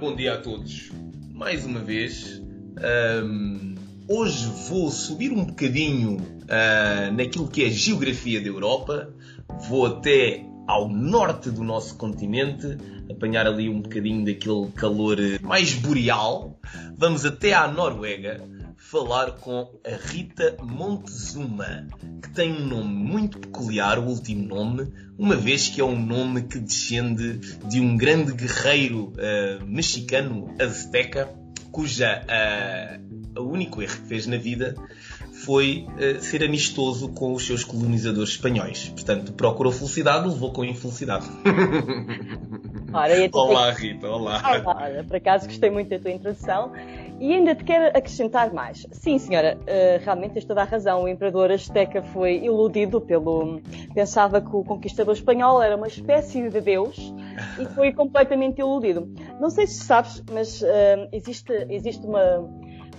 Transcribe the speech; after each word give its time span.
Bom 0.00 0.14
dia 0.14 0.34
a 0.34 0.36
todos. 0.38 0.92
Mais 1.32 1.66
uma 1.66 1.80
vez, 1.80 2.40
um, 3.24 3.74
hoje 4.06 4.46
vou 4.68 4.92
subir 4.92 5.32
um 5.32 5.44
bocadinho 5.44 6.18
uh, 6.18 7.12
naquilo 7.12 7.48
que 7.48 7.64
é 7.64 7.66
a 7.66 7.70
geografia 7.70 8.40
da 8.40 8.46
Europa. 8.46 9.12
Vou 9.68 9.86
até 9.86 10.44
ao 10.68 10.88
norte 10.88 11.50
do 11.50 11.64
nosso 11.64 11.96
continente, 11.96 12.78
apanhar 13.10 13.48
ali 13.48 13.68
um 13.68 13.80
bocadinho 13.80 14.24
daquele 14.24 14.70
calor 14.70 15.16
mais 15.42 15.74
boreal. 15.74 16.60
Vamos 16.96 17.24
até 17.24 17.52
à 17.52 17.66
Noruega 17.66 18.40
falar 18.78 19.32
com 19.32 19.68
a 19.84 20.08
Rita 20.08 20.56
Montezuma, 20.62 21.88
que 22.22 22.30
tem 22.30 22.52
um 22.52 22.64
nome 22.64 22.94
muito 22.94 23.38
peculiar, 23.38 23.98
o 23.98 24.04
último 24.04 24.46
nome, 24.46 24.90
uma 25.18 25.36
vez 25.36 25.68
que 25.68 25.80
é 25.80 25.84
um 25.84 26.00
nome 26.00 26.42
que 26.42 26.58
descende 26.58 27.38
de 27.68 27.80
um 27.80 27.96
grande 27.96 28.32
guerreiro 28.32 29.12
uh, 29.12 29.66
mexicano 29.66 30.54
azteca, 30.60 31.28
cuja 31.70 32.24
uh, 32.24 33.42
o 33.42 33.50
único 33.50 33.82
erro 33.82 33.96
que 33.96 34.08
fez 34.08 34.26
na 34.26 34.38
vida 34.38 34.74
foi 35.44 35.86
uh, 35.88 36.22
ser 36.22 36.42
amistoso 36.44 37.08
com 37.10 37.34
os 37.34 37.46
seus 37.46 37.64
colonizadores 37.64 38.30
espanhóis. 38.30 38.88
Portanto, 38.88 39.32
procurou 39.32 39.72
felicidade, 39.72 40.28
levou 40.28 40.52
com 40.52 40.64
infelicidade. 40.64 41.26
Ora, 42.92 43.12
olá, 43.34 43.70
Rita, 43.72 44.08
olá. 44.08 44.62
olá. 44.64 45.04
Por 45.06 45.16
acaso 45.16 45.46
gostei 45.46 45.68
muito 45.68 45.90
da 45.90 45.98
tua 45.98 46.12
introdução 46.12 46.72
e 47.20 47.34
ainda 47.34 47.54
te 47.54 47.64
quero 47.64 47.86
acrescentar 47.96 48.52
mais. 48.52 48.86
Sim, 48.92 49.18
senhora, 49.18 49.58
uh, 49.60 50.04
realmente 50.04 50.32
tens 50.34 50.44
toda 50.44 50.62
a 50.62 50.64
razão. 50.64 51.04
O 51.04 51.08
imperador 51.08 51.50
azteca 51.50 52.02
foi 52.02 52.44
iludido 52.44 53.00
pelo. 53.00 53.60
Pensava 53.94 54.40
que 54.40 54.54
o 54.54 54.62
conquistador 54.62 55.14
espanhol 55.14 55.62
era 55.62 55.76
uma 55.76 55.88
espécie 55.88 56.48
de 56.48 56.60
deus 56.60 57.12
e 57.58 57.66
foi 57.74 57.92
completamente 57.92 58.60
iludido. 58.60 59.12
Não 59.40 59.50
sei 59.50 59.66
se 59.66 59.84
sabes, 59.84 60.22
mas 60.32 60.62
uh, 60.62 61.08
existe, 61.12 61.52
existe 61.68 62.06
uma. 62.06 62.48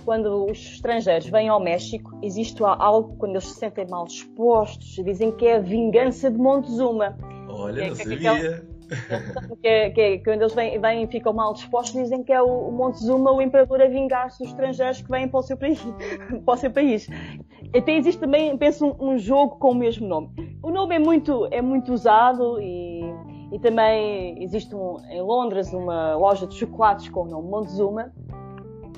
Quando 0.04 0.46
os 0.46 0.58
estrangeiros 0.58 1.28
vêm 1.28 1.48
ao 1.50 1.60
México, 1.60 2.18
existe 2.22 2.62
algo 2.64 3.16
quando 3.18 3.32
eles 3.32 3.44
se 3.44 3.58
sentem 3.58 3.86
mal 3.86 4.06
dispostos. 4.06 4.96
Dizem 5.04 5.30
que 5.30 5.46
é 5.46 5.56
a 5.56 5.60
vingança 5.60 6.30
de 6.30 6.38
Montezuma. 6.38 7.16
Olha, 7.48 7.82
é, 7.82 7.88
não 7.88 7.94
sabia. 7.94 8.69
Que, 9.62 9.90
que, 9.90 10.18
quando 10.18 10.42
eles 10.42 10.54
vêm, 10.54 10.80
vêm 10.80 11.04
e 11.04 11.06
ficam 11.06 11.32
mal 11.32 11.52
dispostos, 11.52 12.00
dizem 12.00 12.22
que 12.22 12.32
é 12.32 12.42
o, 12.42 12.68
o 12.68 12.72
Montezuma, 12.72 13.32
o 13.32 13.40
imperador, 13.40 13.80
a 13.80 13.86
vingar-se 13.86 14.38
dos 14.38 14.48
estrangeiros 14.48 15.00
que 15.00 15.10
vêm 15.10 15.28
para 15.28 15.40
o 15.40 15.42
seu 15.42 15.56
país. 15.56 15.80
para 16.44 16.54
o 16.54 16.56
seu 16.56 16.70
país. 16.70 17.08
Até 17.74 17.96
existe 17.96 18.20
também, 18.20 18.56
penso, 18.56 18.86
um, 18.86 19.10
um, 19.10 19.18
jogo 19.18 19.56
com 19.56 19.70
o 19.70 19.74
mesmo 19.74 20.06
nome. 20.06 20.30
O 20.62 20.70
nome 20.70 20.96
é 20.96 20.98
muito, 20.98 21.46
é 21.50 21.62
muito 21.62 21.92
usado 21.92 22.60
e, 22.60 23.02
e 23.52 23.58
também 23.60 24.42
existe 24.42 24.74
um, 24.74 24.98
em 25.08 25.22
Londres 25.22 25.72
uma 25.72 26.16
loja 26.16 26.46
de 26.46 26.54
chocolates 26.56 27.08
com 27.08 27.22
o 27.22 27.26
nome 27.26 27.48
Montezuma. 27.48 28.12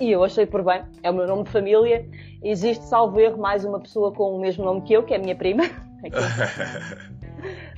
E 0.00 0.10
eu 0.10 0.24
achei 0.24 0.46
por 0.46 0.64
bem, 0.64 0.82
é 1.02 1.10
o 1.10 1.14
meu 1.14 1.26
nome 1.26 1.44
de 1.44 1.50
família. 1.50 2.08
Existe, 2.42 2.82
salvo 2.84 3.20
erro, 3.20 3.38
mais 3.38 3.64
uma 3.64 3.78
pessoa 3.78 4.10
com 4.10 4.34
o 4.34 4.40
mesmo 4.40 4.64
nome 4.64 4.80
que 4.82 4.94
eu, 4.94 5.02
que 5.02 5.12
é 5.12 5.16
a 5.16 5.20
minha 5.20 5.36
prima. 5.36 5.64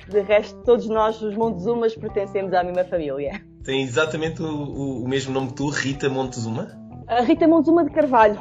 De 0.09 0.21
resto, 0.21 0.61
todos 0.63 0.87
nós, 0.87 1.21
os 1.21 1.35
Montezumas, 1.35 1.95
pertencemos 1.95 2.53
à 2.53 2.63
mesma 2.63 2.83
família. 2.83 3.41
Tem 3.63 3.81
exatamente 3.81 4.41
o, 4.41 4.45
o, 4.45 5.03
o 5.03 5.07
mesmo 5.07 5.33
nome 5.33 5.47
que 5.47 5.55
tu, 5.55 5.69
Rita 5.69 6.07
Montezuma? 6.09 6.67
A 7.07 7.21
Rita 7.21 7.47
Montezuma 7.47 7.83
de 7.83 7.91
Carvalho. 7.91 8.39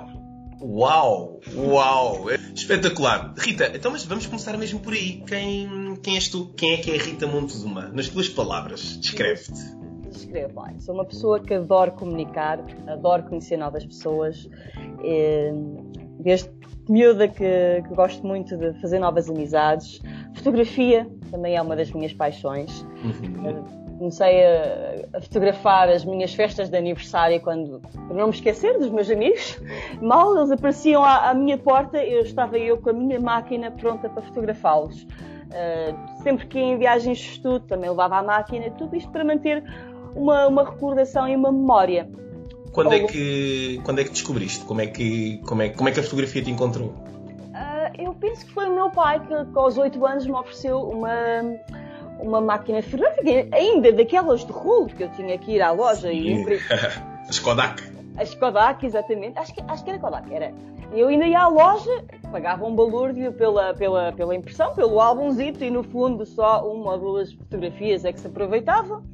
Uau! 0.60 1.40
Uau! 1.54 2.26
Espetacular! 2.54 3.34
Rita, 3.38 3.70
então 3.74 3.90
mas 3.90 4.04
vamos 4.04 4.26
começar 4.26 4.56
mesmo 4.56 4.80
por 4.80 4.92
aí. 4.92 5.22
Quem, 5.26 5.94
quem 6.02 6.14
és 6.16 6.28
tu? 6.28 6.52
Quem 6.56 6.74
é 6.74 6.76
que 6.76 6.90
é 6.90 6.96
Rita 6.96 7.26
Montezuma? 7.26 7.88
Nas 7.88 8.08
tuas 8.08 8.28
palavras, 8.28 8.98
descreve-te. 9.00 9.52
Descrevo 10.10 10.62
bem. 10.62 10.80
Sou 10.80 10.94
uma 10.94 11.04
pessoa 11.04 11.40
que 11.40 11.52
adoro 11.54 11.92
comunicar, 11.92 12.60
adoro 12.86 13.24
conhecer 13.24 13.56
novas 13.56 13.84
pessoas. 13.84 14.48
Desde 16.20 16.48
miúda 16.88 17.28
que, 17.28 17.82
que 17.86 17.94
gosto 17.94 18.26
muito 18.26 18.56
de 18.56 18.72
fazer 18.80 18.98
novas 18.98 19.28
amizades. 19.30 20.00
Fotografia 20.34 21.06
também 21.30 21.56
é 21.56 21.62
uma 21.62 21.76
das 21.76 21.90
minhas 21.90 22.12
paixões. 22.12 22.86
Uhum. 23.02 23.84
Comecei 23.98 24.44
a, 24.44 25.16
a, 25.16 25.20
fotografar 25.20 25.88
as 25.88 26.04
minhas 26.04 26.34
festas 26.34 26.68
de 26.68 26.76
aniversário 26.76 27.40
quando, 27.40 27.80
para 27.80 28.16
não 28.16 28.26
me 28.26 28.32
esquecer 28.32 28.78
dos 28.78 28.90
meus 28.90 29.08
amigos. 29.10 29.60
Mal 30.02 30.36
eles 30.36 30.50
apareciam 30.50 31.02
à, 31.04 31.30
à 31.30 31.34
minha 31.34 31.56
porta, 31.56 32.02
eu 32.02 32.22
estava 32.22 32.58
eu 32.58 32.76
com 32.78 32.90
a 32.90 32.92
minha 32.92 33.20
máquina 33.20 33.70
pronta 33.70 34.08
para 34.08 34.22
fotografá-los. 34.22 35.02
Uh, 35.02 36.22
sempre 36.22 36.46
que 36.46 36.58
ia 36.58 36.64
em 36.64 36.78
viagens 36.78 37.18
de 37.18 37.28
estudo 37.28 37.60
também 37.66 37.88
levava 37.88 38.16
a 38.16 38.22
máquina, 38.22 38.70
tudo 38.72 38.96
isto 38.96 39.10
para 39.12 39.24
manter 39.24 39.62
uma, 40.16 40.48
uma 40.48 40.64
recordação 40.64 41.28
e 41.28 41.36
uma 41.36 41.52
memória. 41.52 42.08
Quando 42.74 42.92
é 42.92 43.04
que, 43.04 43.80
quando 43.84 44.00
é 44.00 44.04
que 44.04 44.10
descobriste? 44.10 44.64
Como 44.64 44.80
é 44.80 44.88
que, 44.88 45.38
como 45.46 45.62
é, 45.62 45.68
como 45.68 45.88
é 45.88 45.92
que 45.92 46.00
a 46.00 46.02
fotografia 46.02 46.42
te 46.42 46.50
encontrou? 46.50 46.88
Uh, 46.88 48.02
eu 48.02 48.12
penso 48.14 48.44
que 48.44 48.50
foi 48.50 48.68
o 48.68 48.74
meu 48.74 48.90
pai 48.90 49.20
que, 49.20 49.28
que 49.28 49.56
aos 49.58 49.78
8 49.78 50.04
anos 50.04 50.26
me 50.26 50.32
ofereceu 50.32 50.80
uma, 50.80 51.14
uma 52.18 52.40
máquina 52.40 52.82
fotográfica, 52.82 53.56
ainda 53.56 53.92
daquelas 53.92 54.44
de 54.44 54.50
rolo, 54.50 54.88
que 54.88 55.04
eu 55.04 55.08
tinha 55.12 55.38
que 55.38 55.52
ir 55.52 55.62
à 55.62 55.70
loja 55.70 56.08
Sim. 56.08 56.44
e 56.48 56.60
As 57.30 57.38
Kodak. 57.38 57.80
As 58.16 58.34
Kodak, 58.34 58.84
exatamente. 58.84 59.38
Acho 59.38 59.54
que, 59.54 59.62
acho 59.68 59.84
que 59.84 59.90
era 59.90 59.98
Kodak, 60.00 60.34
era. 60.34 60.52
Eu 60.92 61.06
ainda 61.06 61.26
ia 61.26 61.42
à 61.42 61.48
loja, 61.48 62.04
pagava 62.32 62.66
um 62.66 62.74
balúrdio 62.74 63.32
pela, 63.32 63.72
pela, 63.74 64.12
pela 64.12 64.34
impressão, 64.34 64.74
pelo 64.74 65.00
álbumzito, 65.00 65.62
e 65.62 65.70
no 65.70 65.84
fundo 65.84 66.26
só 66.26 66.68
uma 66.68 66.94
ou 66.94 66.98
duas 66.98 67.32
fotografias 67.32 68.04
é 68.04 68.12
que 68.12 68.18
se 68.18 68.26
aproveitavam. 68.26 69.04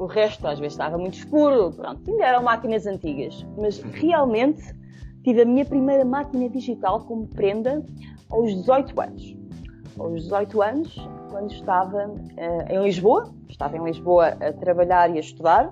O 0.00 0.06
resto 0.06 0.46
às 0.48 0.58
vezes 0.58 0.72
estava 0.72 0.96
muito 0.96 1.18
escuro, 1.18 1.70
pronto, 1.72 2.10
ainda 2.10 2.24
eram 2.24 2.42
máquinas 2.42 2.86
antigas. 2.86 3.46
Mas 3.58 3.80
realmente 3.80 4.74
tive 5.22 5.42
a 5.42 5.44
minha 5.44 5.62
primeira 5.62 6.06
máquina 6.06 6.48
digital 6.48 7.00
como 7.04 7.26
prenda 7.28 7.84
aos 8.30 8.54
18 8.54 8.98
anos. 8.98 9.36
Aos 9.98 10.22
18 10.22 10.62
anos, 10.62 11.08
quando 11.28 11.52
estava 11.52 12.08
uh, 12.08 12.72
em 12.72 12.82
Lisboa, 12.82 13.30
estava 13.46 13.76
em 13.76 13.84
Lisboa 13.84 14.28
a 14.40 14.50
trabalhar 14.54 15.14
e 15.14 15.18
a 15.18 15.20
estudar, 15.20 15.70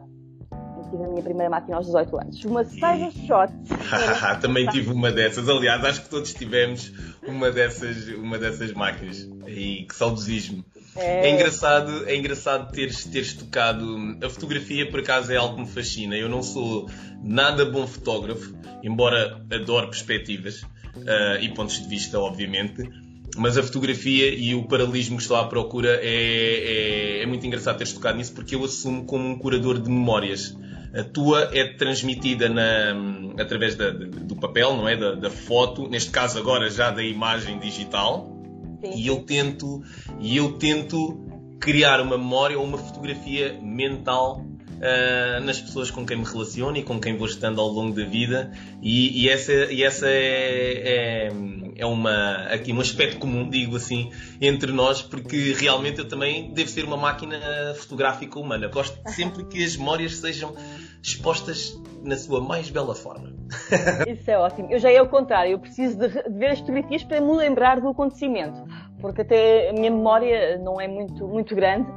tive 0.90 1.04
a 1.04 1.08
minha 1.08 1.22
primeira 1.22 1.48
máquina 1.48 1.76
aos 1.76 1.86
18 1.86 2.20
anos. 2.20 2.44
Uma 2.44 2.64
Cybershot. 2.64 3.52
Também 4.40 4.66
tive 4.66 4.92
uma 4.92 5.10
dessas. 5.10 5.48
Aliás, 5.48 5.82
acho 5.84 6.02
que 6.02 6.10
todos 6.10 6.34
tivemos 6.34 6.92
uma 7.26 7.50
dessas, 7.50 8.08
uma 8.08 8.38
dessas 8.38 8.72
máquinas. 8.72 9.28
E 9.46 9.86
que 9.88 9.94
saudosismo. 9.94 10.64
É... 10.96 11.28
é... 11.28 11.30
engraçado, 11.30 12.08
é 12.08 12.16
engraçado 12.16 12.72
teres, 12.72 13.04
teres 13.04 13.32
tocado. 13.34 14.18
A 14.22 14.28
fotografia, 14.28 14.90
por 14.90 15.00
acaso, 15.00 15.32
é 15.32 15.36
algo 15.36 15.56
que 15.56 15.60
me 15.62 15.68
fascina. 15.68 16.16
Eu 16.16 16.28
não 16.28 16.42
sou 16.42 16.88
nada 17.22 17.64
bom 17.64 17.86
fotógrafo, 17.86 18.54
embora 18.82 19.40
adore 19.50 19.86
perspectivas 19.88 20.62
uh, 20.62 21.40
e 21.40 21.48
pontos 21.54 21.80
de 21.80 21.88
vista, 21.88 22.18
obviamente. 22.18 22.88
Mas 23.36 23.56
a 23.56 23.62
fotografia 23.62 24.34
e 24.34 24.54
o 24.54 24.64
paralelismo 24.64 25.16
que 25.16 25.22
estou 25.22 25.36
à 25.36 25.46
procura 25.46 26.00
é, 26.02 27.20
é, 27.20 27.22
é 27.22 27.26
muito 27.26 27.46
engraçado 27.46 27.76
teres 27.76 27.92
tocado 27.92 28.18
nisso 28.18 28.32
porque 28.32 28.54
eu 28.54 28.64
assumo 28.64 29.04
como 29.04 29.28
um 29.28 29.38
curador 29.38 29.78
de 29.78 29.88
memórias. 29.88 30.56
A 30.94 31.04
tua 31.04 31.50
é 31.52 31.64
transmitida 31.74 32.48
na, 32.48 32.96
através 33.38 33.76
da, 33.76 33.90
do 33.90 34.34
papel, 34.34 34.74
não 34.74 34.88
é? 34.88 34.96
Da, 34.96 35.14
da 35.14 35.30
foto, 35.30 35.86
neste 35.88 36.10
caso 36.10 36.38
agora 36.38 36.70
já 36.70 36.90
da 36.90 37.02
imagem 37.02 37.58
digital 37.58 38.37
Sim. 38.80 38.92
E 38.94 39.06
eu 39.06 39.22
tento, 39.22 39.82
e 40.20 40.36
eu 40.36 40.52
tento 40.52 41.26
criar 41.60 42.00
uma 42.00 42.16
memória 42.16 42.58
ou 42.58 42.64
uma 42.64 42.78
fotografia 42.78 43.58
mental 43.60 44.44
uh, 44.78 45.44
nas 45.44 45.60
pessoas 45.60 45.90
com 45.90 46.06
quem 46.06 46.16
me 46.16 46.24
relaciono 46.24 46.76
e 46.76 46.82
com 46.82 47.00
quem 47.00 47.16
vou 47.16 47.26
estando 47.26 47.60
ao 47.60 47.68
longo 47.68 47.94
da 47.94 48.04
vida 48.04 48.52
e, 48.80 49.24
e 49.24 49.28
essa, 49.28 49.52
e 49.52 49.82
essa 49.82 50.06
é, 50.08 50.12
é, 50.12 51.32
é, 51.76 51.86
uma, 51.86 52.44
aqui 52.44 52.72
um 52.72 52.80
aspecto 52.80 53.18
comum, 53.18 53.48
digo 53.48 53.76
assim, 53.76 54.10
entre 54.40 54.72
nós, 54.72 55.02
porque 55.02 55.52
realmente 55.58 55.98
eu 55.98 56.08
também 56.08 56.52
devo 56.52 56.70
ser 56.70 56.84
uma 56.84 56.96
máquina 56.96 57.74
fotográfica 57.76 58.38
humana. 58.38 58.68
Gosto 58.68 58.98
sempre 59.12 59.44
que 59.44 59.62
as 59.62 59.76
memórias 59.76 60.16
sejam 60.16 60.54
expostas 61.02 61.80
na 62.02 62.16
sua 62.16 62.40
mais 62.40 62.70
bela 62.70 62.94
forma. 62.94 63.32
Isso 64.06 64.30
é 64.30 64.38
ótimo. 64.38 64.70
Eu 64.70 64.78
já 64.78 64.90
é 64.90 65.00
o 65.00 65.08
contrário, 65.08 65.52
eu 65.52 65.58
preciso 65.58 65.98
de, 65.98 66.08
ver 66.08 66.50
as 66.50 66.60
fotografias 66.60 67.02
para 67.04 67.20
me 67.20 67.32
lembrar 67.32 67.80
do 67.80 67.88
acontecimento, 67.88 68.64
porque 69.00 69.22
até 69.22 69.70
a 69.70 69.72
minha 69.72 69.90
memória 69.90 70.58
não 70.58 70.80
é 70.80 70.88
muito, 70.88 71.26
muito 71.26 71.54
grande 71.54 71.88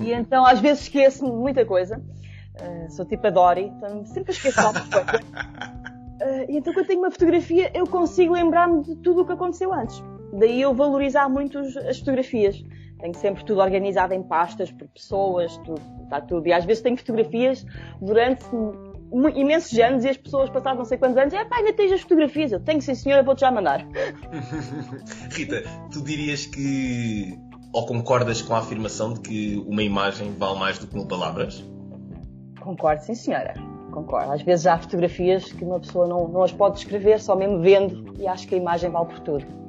e 0.00 0.12
então 0.12 0.44
às 0.44 0.60
vezes 0.60 0.84
esqueço-me 0.84 1.30
de 1.30 1.36
muita 1.36 1.64
coisa. 1.64 2.02
Uh, 2.60 2.90
sou 2.90 3.04
tipo 3.06 3.26
a 3.26 3.30
Dory, 3.30 3.72
então 3.76 4.04
sempre 4.04 4.32
esqueço 4.32 4.60
alguma 4.60 4.84
coisa. 4.86 5.24
Uh, 6.20 6.50
e 6.50 6.56
então 6.58 6.72
quando 6.72 6.86
tenho 6.86 7.00
uma 7.00 7.10
fotografia 7.10 7.70
eu 7.74 7.86
consigo 7.86 8.34
lembrar-me 8.34 8.82
de 8.82 8.96
tudo 8.96 9.22
o 9.22 9.26
que 9.26 9.32
aconteceu 9.32 9.72
antes. 9.72 10.02
Daí 10.34 10.60
eu 10.60 10.74
valorizar 10.74 11.28
muito 11.28 11.58
as 11.58 11.98
fotografias. 11.98 12.62
Tenho 12.98 13.14
sempre 13.14 13.44
tudo 13.44 13.60
organizado 13.60 14.14
em 14.14 14.22
pastas 14.22 14.70
por 14.70 14.86
pessoas, 14.88 15.56
tudo, 15.58 15.80
está 16.12 16.20
tudo. 16.20 16.46
E 16.46 16.52
às 16.52 16.64
vezes 16.64 16.82
tenho 16.82 16.96
fotografias 16.96 17.64
durante 18.00 18.44
imensos 19.34 19.78
anos 19.78 20.04
e 20.04 20.08
as 20.08 20.16
pessoas 20.16 20.50
passaram 20.50 20.78
não 20.78 20.84
sei 20.84 20.98
quantos 20.98 21.16
anos, 21.16 21.34
é 21.34 21.44
pá, 21.44 21.56
ainda 21.56 21.72
tens 21.72 21.92
as 21.92 22.00
fotografias. 22.02 22.52
Eu 22.52 22.60
tenho, 22.60 22.80
sim 22.80 22.94
senhora, 22.94 23.22
vou-te 23.22 23.40
já 23.40 23.50
mandar. 23.50 23.86
Rita, 25.32 25.62
tu 25.90 26.02
dirias 26.02 26.46
que. 26.46 27.38
ou 27.72 27.86
concordas 27.86 28.42
com 28.42 28.54
a 28.54 28.58
afirmação 28.58 29.14
de 29.14 29.20
que 29.20 29.64
uma 29.66 29.82
imagem 29.82 30.32
vale 30.32 30.58
mais 30.58 30.78
do 30.78 30.86
que 30.86 30.94
mil 30.94 31.06
palavras? 31.06 31.64
Concordo, 32.60 33.02
sim 33.02 33.14
senhora. 33.14 33.54
concordo. 33.90 34.32
Às 34.32 34.42
vezes 34.42 34.66
há 34.66 34.78
fotografias 34.78 35.52
que 35.52 35.64
uma 35.64 35.80
pessoa 35.80 36.06
não, 36.06 36.28
não 36.28 36.42
as 36.42 36.52
pode 36.52 36.76
descrever 36.76 37.20
só 37.20 37.34
mesmo 37.34 37.60
vendo 37.60 38.14
e 38.18 38.26
acho 38.26 38.46
que 38.46 38.54
a 38.54 38.58
imagem 38.58 38.90
vale 38.90 39.06
por 39.06 39.20
tudo. 39.20 39.62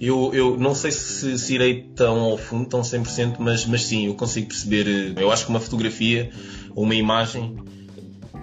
Eu, 0.00 0.32
eu 0.34 0.56
não 0.56 0.74
sei 0.74 0.92
se, 0.92 1.38
se 1.38 1.54
irei 1.54 1.82
tão 1.94 2.20
ao 2.20 2.38
fundo, 2.38 2.68
tão 2.68 2.80
100%, 2.80 3.36
mas, 3.38 3.66
mas 3.66 3.84
sim, 3.84 4.06
eu 4.06 4.14
consigo 4.14 4.48
perceber. 4.48 5.14
Eu 5.18 5.30
acho 5.30 5.44
que 5.44 5.50
uma 5.50 5.60
fotografia 5.60 6.30
ou 6.74 6.84
uma 6.84 6.94
imagem 6.94 7.56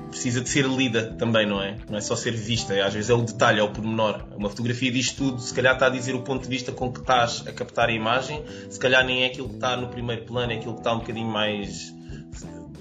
precisa 0.10 0.40
de 0.40 0.48
ser 0.48 0.66
lida 0.66 1.14
também, 1.18 1.46
não 1.46 1.62
é? 1.62 1.78
Não 1.90 1.98
é 1.98 2.02
só 2.02 2.16
ser 2.16 2.32
vista, 2.32 2.74
às 2.86 2.94
vezes 2.94 3.10
é 3.10 3.14
o 3.14 3.22
detalhe, 3.22 3.60
é 3.60 3.64
o 3.64 3.70
pormenor. 3.70 4.24
Uma 4.36 4.50
fotografia 4.50 4.90
diz 4.90 5.12
tudo, 5.12 5.42
se 5.42 5.54
calhar 5.54 5.74
está 5.74 5.88
a 5.88 5.90
dizer 5.90 6.16
o 6.16 6.22
ponto 6.22 6.44
de 6.44 6.50
vista 6.50 6.72
com 6.72 6.92
que 6.92 7.02
estás 7.02 7.44
a 7.46 7.52
captar 7.52 7.90
a 7.90 7.92
imagem, 7.92 8.44
se 8.70 8.80
calhar 8.80 9.06
nem 9.06 9.24
é 9.24 9.28
aquilo 9.28 9.50
que 9.50 9.56
está 9.56 9.76
no 9.76 9.88
primeiro 9.88 10.24
plano, 10.24 10.54
é 10.54 10.56
aquilo 10.56 10.74
que 10.74 10.80
está 10.80 10.94
um 10.94 11.00
bocadinho 11.00 11.28
mais 11.28 11.94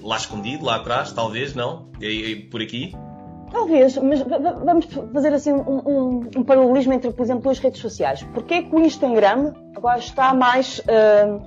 lá 0.01 0.15
escondido, 0.17 0.63
lá 0.63 0.77
atrás, 0.77 1.11
talvez, 1.11 1.53
não? 1.53 1.89
E 1.99 2.35
por 2.35 2.61
aqui? 2.61 2.93
Talvez, 3.55 3.97
mas 3.99 4.21
vamos 4.21 4.85
fazer 5.13 5.33
assim 5.33 5.53
um, 5.53 5.81
um, 5.87 6.29
um, 6.35 6.43
paralelismo 6.43 6.91
entre, 6.91 7.09
por 7.13 7.23
exemplo, 7.23 7.49
as 7.49 7.57
redes 7.57 7.79
sociais. 7.79 8.21
Porquê 8.33 8.63
que 8.63 8.75
o 8.75 8.79
Instagram 8.81 9.53
agora 9.73 9.97
está 9.97 10.33
mais 10.33 10.79
uh, 10.79 11.41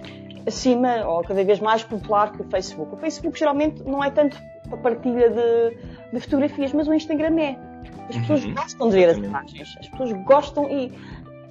acima, 0.47 1.05
ou 1.07 1.21
cada 1.21 1.45
vez 1.45 1.61
mais 1.61 1.85
popular 1.85 2.33
que 2.33 2.41
o 2.41 2.45
Facebook? 2.49 2.95
O 2.95 2.97
Facebook 2.97 3.39
geralmente 3.39 3.83
não 3.85 4.03
é 4.03 4.11
tanto 4.11 4.39
a 4.73 4.77
partilha 4.79 5.29
de, 5.29 5.77
de 6.11 6.21
fotografias, 6.21 6.73
mas 6.73 6.89
o 6.89 6.95
Instagram 6.95 7.39
é. 7.43 7.59
As 8.09 8.17
pessoas 8.17 8.45
uhum, 8.47 8.55
gostam 8.55 8.89
de 8.89 8.95
ver 8.95 9.11
as 9.11 9.19
imagens, 9.19 9.77
as 9.79 9.89
pessoas 9.89 10.13
gostam 10.25 10.71
e, 10.71 10.91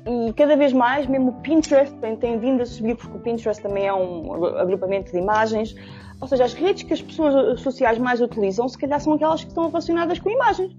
e 0.07 0.33
cada 0.33 0.56
vez 0.56 0.71
mais, 0.71 1.06
mesmo 1.06 1.30
o 1.30 1.33
Pinterest 1.42 1.94
tem, 1.98 2.15
tem 2.15 2.39
vindo 2.39 2.62
a 2.62 2.65
subir, 2.65 2.95
porque 2.95 3.18
o 3.18 3.19
Pinterest 3.19 3.62
também 3.62 3.88
é 3.88 3.94
um 3.94 4.45
agrupamento 4.57 5.12
de 5.12 5.18
imagens. 5.18 5.75
Ou 6.21 6.27
seja, 6.27 6.45
as 6.45 6.54
redes 6.54 6.83
que 6.83 6.94
as 6.94 7.01
pessoas 7.01 7.59
sociais 7.59 7.98
mais 7.98 8.21
utilizam, 8.21 8.68
se 8.69 8.77
calhar 8.77 9.00
são 9.01 9.13
aquelas 9.13 9.44
que 9.44 9.50
estão 9.50 9.68
relacionadas 9.68 10.18
com 10.19 10.30
imagens. 10.30 10.74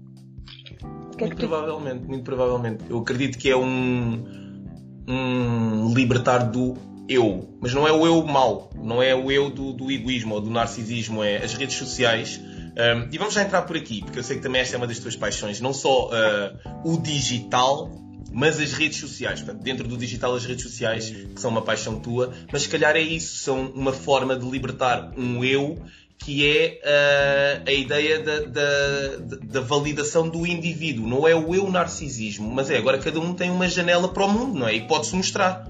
Que 1.15 1.25
muito 1.25 1.25
é 1.25 1.29
que 1.29 1.35
provavelmente, 1.35 2.07
muito 2.07 2.23
provavelmente. 2.23 2.83
Eu 2.89 2.97
acredito 2.97 3.37
que 3.37 3.49
é 3.49 3.55
um, 3.55 4.25
um 5.07 5.93
libertar 5.93 6.39
do 6.39 6.75
eu, 7.07 7.57
mas 7.61 7.73
não 7.73 7.87
é 7.87 7.91
o 7.91 8.05
eu 8.05 8.23
mau, 8.25 8.69
não 8.75 9.01
é 9.01 9.13
o 9.13 9.31
eu 9.31 9.49
do, 9.49 9.73
do 9.73 9.91
egoísmo 9.91 10.35
ou 10.35 10.41
do 10.41 10.49
narcisismo, 10.49 11.23
é 11.23 11.37
as 11.37 11.53
redes 11.53 11.75
sociais. 11.75 12.39
Um, 12.39 13.09
e 13.11 13.17
vamos 13.17 13.33
já 13.33 13.43
entrar 13.43 13.63
por 13.63 13.75
aqui, 13.75 14.01
porque 14.01 14.19
eu 14.19 14.23
sei 14.23 14.37
que 14.37 14.43
também 14.43 14.61
esta 14.61 14.75
é 14.75 14.77
uma 14.77 14.87
das 14.87 14.99
tuas 14.99 15.15
paixões, 15.15 15.59
não 15.59 15.73
só 15.73 16.07
uh, 16.07 16.11
o 16.85 16.97
digital, 17.01 17.89
mas 18.31 18.59
as 18.59 18.73
redes 18.73 18.99
sociais. 18.99 19.41
Portanto, 19.41 19.63
dentro 19.63 19.87
do 19.87 19.97
digital, 19.97 20.35
as 20.35 20.45
redes 20.45 20.63
sociais, 20.63 21.09
que 21.09 21.39
são 21.39 21.51
uma 21.51 21.61
paixão 21.61 21.99
tua, 21.99 22.33
mas 22.51 22.63
se 22.63 22.69
calhar 22.69 22.95
é 22.95 23.01
isso, 23.01 23.37
são 23.37 23.67
uma 23.67 23.93
forma 23.93 24.35
de 24.37 24.49
libertar 24.49 25.13
um 25.17 25.43
eu 25.43 25.77
que 26.19 26.45
é 26.45 26.81
uh, 26.83 27.69
a 27.69 27.71
ideia 27.71 28.19
da, 28.19 28.41
da, 28.41 29.37
da, 29.41 29.61
validação 29.61 30.27
do 30.27 30.45
indivíduo. 30.45 31.07
Não 31.07 31.25
é 31.25 31.33
o 31.33 31.55
eu 31.55 31.71
narcisismo, 31.71 32.51
mas 32.51 32.69
é 32.69 32.77
agora 32.77 32.97
cada 32.99 33.19
um 33.21 33.33
tem 33.33 33.49
uma 33.49 33.69
janela 33.69 34.09
para 34.09 34.25
o 34.25 34.29
mundo, 34.29 34.59
não 34.59 34.67
é? 34.67 34.75
E 34.75 34.85
pode-se 34.85 35.15
mostrar. 35.15 35.67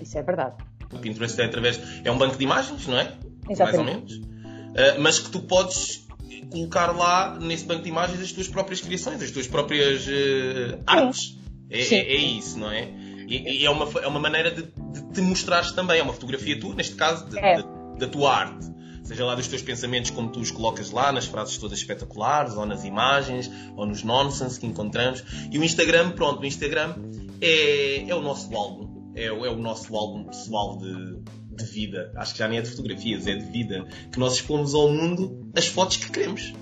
Isso 0.00 0.18
é 0.18 0.22
verdade. 0.22 0.56
O 0.92 0.98
Pinterest 0.98 1.40
é 1.40 1.44
através. 1.44 1.80
É 2.04 2.10
um 2.10 2.18
banco 2.18 2.36
de 2.36 2.42
imagens, 2.42 2.86
não 2.88 2.98
é? 2.98 3.12
Exatamente. 3.48 3.58
Mais 3.58 3.78
ou 3.78 3.84
menos. 3.84 4.12
Uh, 4.16 5.00
mas 5.00 5.18
que 5.20 5.30
tu 5.30 5.40
podes 5.40 6.04
colocar 6.50 6.90
lá 6.90 7.38
nesse 7.40 7.64
banco 7.64 7.82
de 7.82 7.88
imagens 7.88 8.20
as 8.20 8.32
tuas 8.32 8.48
próprias 8.48 8.80
criações, 8.80 9.22
as 9.22 9.30
tuas 9.30 9.46
próprias 9.46 10.06
uh, 10.06 10.82
artes. 10.84 11.38
É, 11.72 11.94
é, 11.94 12.14
é, 12.14 12.16
isso, 12.16 12.58
não 12.58 12.70
é? 12.70 12.88
E, 13.28 13.60
e, 13.60 13.66
é, 13.66 13.70
uma, 13.70 13.88
é 14.00 14.06
uma 14.06 14.20
maneira 14.20 14.50
de, 14.50 14.62
de 14.62 15.12
te 15.12 15.20
mostrares 15.20 15.72
também. 15.72 16.00
É 16.00 16.02
uma 16.02 16.12
fotografia 16.12 16.58
tua, 16.58 16.74
neste 16.74 16.94
caso, 16.94 17.28
de, 17.28 17.38
é. 17.38 17.56
de, 17.56 17.64
da 17.98 18.06
tua 18.06 18.34
arte. 18.34 18.70
Seja 19.04 19.24
lá 19.24 19.34
dos 19.34 19.48
teus 19.48 19.62
pensamentos, 19.62 20.10
como 20.10 20.30
tu 20.30 20.40
os 20.40 20.50
colocas 20.50 20.90
lá, 20.90 21.10
nas 21.10 21.26
frases 21.26 21.58
todas 21.58 21.78
espetaculares, 21.78 22.54
ou 22.54 22.64
nas 22.64 22.84
imagens, 22.84 23.50
ou 23.76 23.84
nos 23.84 24.04
nonsense 24.04 24.60
que 24.60 24.66
encontramos. 24.66 25.24
E 25.50 25.58
o 25.58 25.64
Instagram, 25.64 26.12
pronto, 26.12 26.42
o 26.42 26.46
Instagram 26.46 26.94
é, 27.40 28.08
é 28.08 28.14
o 28.14 28.20
nosso 28.20 28.54
álbum 28.54 28.92
é, 29.14 29.26
é 29.26 29.30
o 29.32 29.56
nosso 29.56 29.94
álbum 29.94 30.24
pessoal 30.24 30.78
de, 30.78 31.20
de 31.56 31.64
vida. 31.64 32.12
Acho 32.16 32.32
que 32.32 32.38
já 32.38 32.48
nem 32.48 32.58
é 32.58 32.62
de 32.62 32.70
fotografias, 32.70 33.26
é 33.26 33.34
de 33.34 33.44
vida. 33.44 33.86
Que 34.10 34.18
nós 34.18 34.34
expomos 34.34 34.74
ao 34.74 34.88
mundo 34.88 35.50
as 35.56 35.66
fotos 35.66 35.98
que 35.98 36.10
queremos. 36.10 36.52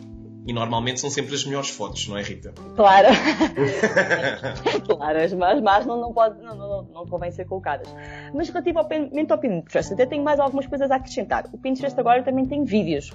E 0.47 0.53
normalmente 0.53 1.01
são 1.01 1.11
sempre 1.11 1.35
as 1.35 1.45
melhores 1.45 1.71
fotos, 1.71 2.09
não 2.09 2.17
é, 2.17 2.23
Rita? 2.23 2.53
Claro. 2.75 3.09
claro, 4.87 5.19
as 5.19 5.33
más, 5.35 5.61
más 5.61 5.87
não, 5.87 6.01
não, 6.01 6.13
pode, 6.13 6.43
não, 6.43 6.57
não, 6.57 6.83
não 6.85 7.07
convém 7.07 7.31
ser 7.31 7.45
colocadas. 7.45 7.95
Mas 8.35 8.49
relativo 8.49 8.79
ao, 8.79 8.85
ao 8.85 9.39
Pinterest, 9.39 9.93
até 9.93 10.07
tenho 10.07 10.25
mais 10.25 10.41
algumas 10.41 10.67
coisas 10.67 10.91
a 10.91 10.97
acrescentar. 10.97 11.47
O 11.53 11.59
Pinterest 11.59 11.99
agora 12.01 12.23
também 12.23 12.47
tem 12.47 12.65
vídeos. 12.65 13.11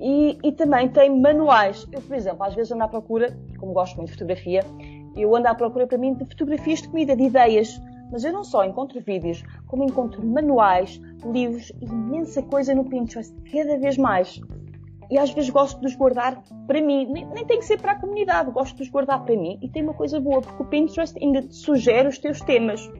E, 0.00 0.38
e 0.42 0.52
também 0.52 0.88
tem 0.88 1.20
manuais. 1.20 1.86
Eu, 1.92 2.00
por 2.00 2.16
exemplo, 2.16 2.44
às 2.44 2.54
vezes 2.54 2.72
ando 2.72 2.84
à 2.84 2.88
procura, 2.88 3.36
como 3.58 3.72
gosto 3.72 3.96
muito 3.96 4.08
de 4.08 4.14
fotografia, 4.14 4.64
eu 5.16 5.34
ando 5.34 5.48
à 5.48 5.54
procura 5.54 5.86
para 5.86 5.98
mim 5.98 6.14
de 6.14 6.24
fotografias 6.24 6.80
de 6.80 6.88
comida, 6.88 7.16
de 7.16 7.24
ideias. 7.24 7.80
Mas 8.10 8.24
eu 8.24 8.32
não 8.32 8.44
só 8.44 8.64
encontro 8.64 9.00
vídeos, 9.00 9.42
como 9.66 9.84
encontro 9.84 10.24
manuais, 10.24 11.00
livros, 11.24 11.72
imensa 11.80 12.42
coisa 12.42 12.74
no 12.74 12.84
Pinterest, 12.84 13.34
cada 13.50 13.78
vez 13.78 13.96
mais. 13.96 14.40
E 15.10 15.18
às 15.18 15.30
vezes 15.30 15.50
gosto 15.50 15.80
de 15.80 15.86
os 15.86 15.94
guardar 15.94 16.42
para 16.66 16.80
mim, 16.80 17.06
nem, 17.06 17.26
nem 17.26 17.44
tem 17.44 17.58
que 17.58 17.64
ser 17.64 17.80
para 17.80 17.92
a 17.92 18.00
comunidade, 18.00 18.50
gosto 18.50 18.76
de 18.76 18.82
os 18.82 18.88
guardar 18.88 19.24
para 19.24 19.36
mim. 19.36 19.58
E 19.60 19.68
tem 19.68 19.82
uma 19.82 19.94
coisa 19.94 20.20
boa, 20.20 20.40
porque 20.40 20.62
o 20.62 20.66
Pinterest 20.66 21.16
ainda 21.22 21.42
te 21.42 21.54
sugere 21.54 22.08
os 22.08 22.18
teus 22.18 22.40
temas. 22.40 22.90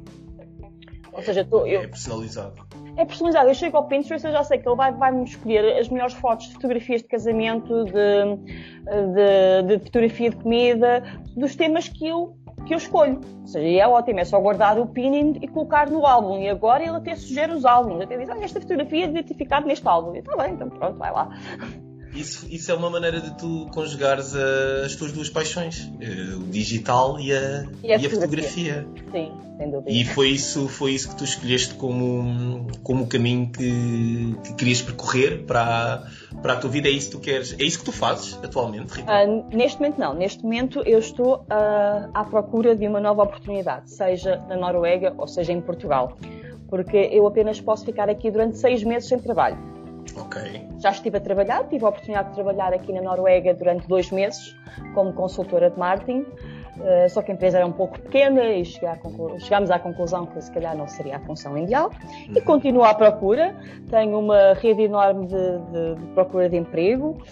Ou 1.12 1.22
seja, 1.22 1.44
tô, 1.44 1.66
eu... 1.66 1.82
é 1.82 1.86
personalizado. 1.86 2.66
É 2.96 3.04
personalizado. 3.04 3.48
Eu 3.48 3.54
chego 3.54 3.76
ao 3.76 3.86
Pinterest, 3.86 4.26
eu 4.26 4.32
já 4.32 4.44
sei 4.44 4.58
que 4.58 4.68
ele 4.68 4.76
vai, 4.76 4.92
vai 4.92 5.12
me 5.12 5.24
escolher 5.24 5.78
as 5.78 5.88
melhores 5.88 6.14
fotos 6.14 6.48
de 6.48 6.54
fotografias 6.54 7.02
de 7.02 7.08
casamento, 7.08 7.84
de, 7.84 7.92
de, 9.14 9.78
de 9.78 9.84
fotografia 9.84 10.30
de 10.30 10.36
comida, 10.36 11.02
dos 11.36 11.54
temas 11.54 11.88
que 11.88 12.06
eu 12.06 12.36
que 12.66 12.74
eu 12.74 12.78
escolho. 12.78 13.20
Ou 13.40 13.46
seja, 13.46 13.82
é 13.82 13.88
ótimo, 13.88 14.20
é 14.20 14.24
só 14.24 14.40
guardar 14.40 14.78
o 14.78 14.86
pinning 14.86 15.38
e 15.42 15.48
colocar 15.48 15.90
no 15.90 16.06
álbum. 16.06 16.38
E 16.38 16.48
agora 16.48 16.82
ele 16.82 16.96
até 16.96 17.14
sugere 17.14 17.52
os 17.52 17.64
álbuns. 17.64 18.00
Até 18.00 18.16
diz, 18.16 18.28
olha, 18.28 18.44
esta 18.44 18.60
fotografia 18.60 19.06
devia 19.06 19.24
ter 19.24 19.34
ficado 19.34 19.66
neste 19.66 19.86
álbum. 19.86 20.14
Está 20.14 20.36
bem, 20.36 20.54
então 20.54 20.68
pronto, 20.68 20.96
vai 20.98 21.12
lá. 21.12 21.28
Isso, 22.14 22.46
isso 22.50 22.70
é 22.70 22.74
uma 22.74 22.90
maneira 22.90 23.20
de 23.20 23.36
tu 23.38 23.68
conjugares 23.72 24.34
uh, 24.34 24.84
as 24.84 24.94
tuas 24.94 25.12
duas 25.12 25.30
paixões, 25.30 25.84
uh, 25.84 26.40
o 26.40 26.44
digital 26.44 27.18
e 27.18 27.32
a, 27.32 27.64
e 27.82 27.92
a, 27.92 27.96
e 27.96 28.06
a 28.06 28.10
fotografia. 28.10 28.86
Sim, 29.10 29.32
sem 29.56 29.70
dúvida. 29.70 29.90
E 29.90 30.04
foi 30.04 30.28
isso, 30.28 30.68
foi 30.68 30.92
isso 30.92 31.08
que 31.08 31.16
tu 31.16 31.24
escolheste 31.24 31.74
como, 31.74 32.66
como 32.82 33.04
o 33.04 33.06
caminho 33.06 33.50
que, 33.50 34.36
que 34.44 34.54
querias 34.54 34.82
percorrer 34.82 35.44
para, 35.44 36.06
para 36.42 36.52
a 36.52 36.56
tua 36.56 36.68
vida. 36.68 36.86
É 36.86 36.90
isso 36.90 37.06
que 37.10 37.16
tu 37.16 37.20
queres, 37.20 37.56
é 37.58 37.64
isso 37.64 37.78
que 37.78 37.84
tu 37.86 37.92
fazes 37.92 38.38
atualmente, 38.42 38.92
Rita? 38.92 39.10
Uh, 39.10 39.56
neste 39.56 39.80
momento 39.80 39.98
não. 39.98 40.12
Neste 40.14 40.42
momento 40.42 40.82
eu 40.84 40.98
estou 40.98 41.46
à 41.48 42.24
procura 42.24 42.76
de 42.76 42.86
uma 42.86 43.00
nova 43.00 43.22
oportunidade, 43.22 43.90
seja 43.90 44.36
na 44.48 44.56
Noruega 44.56 45.14
ou 45.16 45.26
seja 45.26 45.52
em 45.52 45.62
Portugal. 45.62 46.18
Porque 46.68 46.96
eu 46.96 47.26
apenas 47.26 47.60
posso 47.60 47.84
ficar 47.84 48.08
aqui 48.08 48.30
durante 48.30 48.58
seis 48.58 48.82
meses 48.82 49.08
sem 49.08 49.18
trabalho. 49.18 49.71
Ok. 50.16 50.68
Já 50.78 50.90
estive 50.90 51.18
a 51.18 51.20
trabalhar, 51.20 51.64
tive 51.68 51.84
a 51.84 51.88
oportunidade 51.88 52.30
de 52.30 52.34
trabalhar 52.34 52.72
aqui 52.72 52.92
na 52.92 53.02
Noruega 53.02 53.54
durante 53.54 53.86
dois 53.88 54.10
meses 54.10 54.56
como 54.94 55.12
consultora 55.12 55.70
de 55.70 55.78
marketing. 55.78 56.26
Uh, 56.72 57.08
só 57.08 57.20
que 57.20 57.30
a 57.30 57.34
empresa 57.34 57.58
era 57.58 57.66
um 57.66 57.72
pouco 57.72 58.00
pequena 58.00 58.44
e 58.44 58.64
chegámos 58.64 59.70
à 59.70 59.78
conclusão 59.78 60.24
que 60.24 60.40
se 60.40 60.50
calhar 60.50 60.74
não 60.76 60.88
seria 60.88 61.16
a 61.16 61.20
função 61.20 61.56
ideal 61.56 61.90
uhum. 61.90 62.34
e 62.34 62.40
continuo 62.40 62.82
à 62.82 62.94
procura. 62.94 63.54
Tenho 63.90 64.18
uma 64.18 64.54
rede 64.54 64.82
enorme 64.82 65.26
de, 65.26 65.34
de, 65.34 65.94
de, 65.96 66.06
procura 66.14 66.48
de 66.48 66.56
emprego. 66.56 67.22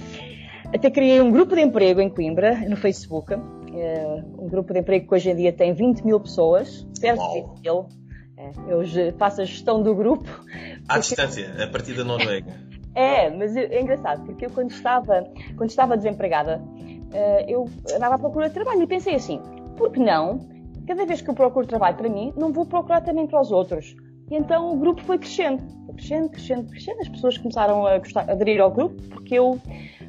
Até 0.74 0.90
criei 0.90 1.20
um 1.20 1.32
grupo 1.32 1.54
de 1.54 1.62
emprego 1.62 2.00
em 2.00 2.10
Coimbra, 2.10 2.54
no 2.68 2.76
Facebook. 2.76 3.34
Uh, 3.34 4.44
um 4.44 4.48
grupo 4.48 4.72
de 4.72 4.80
emprego 4.80 5.08
que 5.08 5.14
hoje 5.14 5.30
em 5.30 5.36
dia 5.36 5.52
tem 5.52 5.72
20 5.72 6.04
mil 6.04 6.20
pessoas, 6.20 6.86
20 7.00 7.18
mil. 7.64 7.99
Eu 8.68 8.82
faço 9.16 9.42
a 9.42 9.44
gestão 9.44 9.82
do 9.82 9.94
grupo. 9.94 10.28
À 10.88 10.94
porque... 10.94 11.00
distância, 11.00 11.64
a 11.64 11.66
partir 11.66 11.94
da 11.94 12.04
Noruega. 12.04 12.52
É, 12.94 13.30
mas 13.30 13.56
é 13.56 13.80
engraçado, 13.80 14.24
porque 14.24 14.46
eu 14.46 14.50
quando 14.50 14.70
estava, 14.70 15.24
quando 15.56 15.70
estava 15.70 15.96
desempregada, 15.96 16.60
eh, 17.12 17.46
eu 17.48 17.68
andava 17.94 18.16
à 18.16 18.18
procura 18.18 18.48
de 18.48 18.54
trabalho 18.54 18.82
e 18.82 18.86
pensei 18.86 19.14
assim, 19.14 19.40
por 19.76 19.92
que 19.92 20.00
não? 20.00 20.40
Cada 20.86 21.06
vez 21.06 21.20
que 21.20 21.30
eu 21.30 21.34
procuro 21.34 21.66
trabalho 21.66 21.96
para 21.96 22.08
mim, 22.08 22.32
não 22.36 22.52
vou 22.52 22.66
procurar 22.66 23.00
também 23.00 23.26
para 23.26 23.40
os 23.40 23.52
outros. 23.52 23.94
E 24.28 24.36
então 24.36 24.72
o 24.72 24.76
grupo 24.76 25.02
foi 25.02 25.18
crescendo, 25.18 25.62
crescendo, 26.00 26.30
crescendo, 26.30 26.70
crescendo. 26.70 27.00
As 27.00 27.08
pessoas 27.08 27.38
começaram 27.38 27.86
a, 27.86 27.98
gostar, 27.98 28.28
a 28.28 28.32
aderir 28.32 28.60
ao 28.60 28.70
grupo, 28.70 29.00
porque 29.10 29.34
eu 29.34 29.60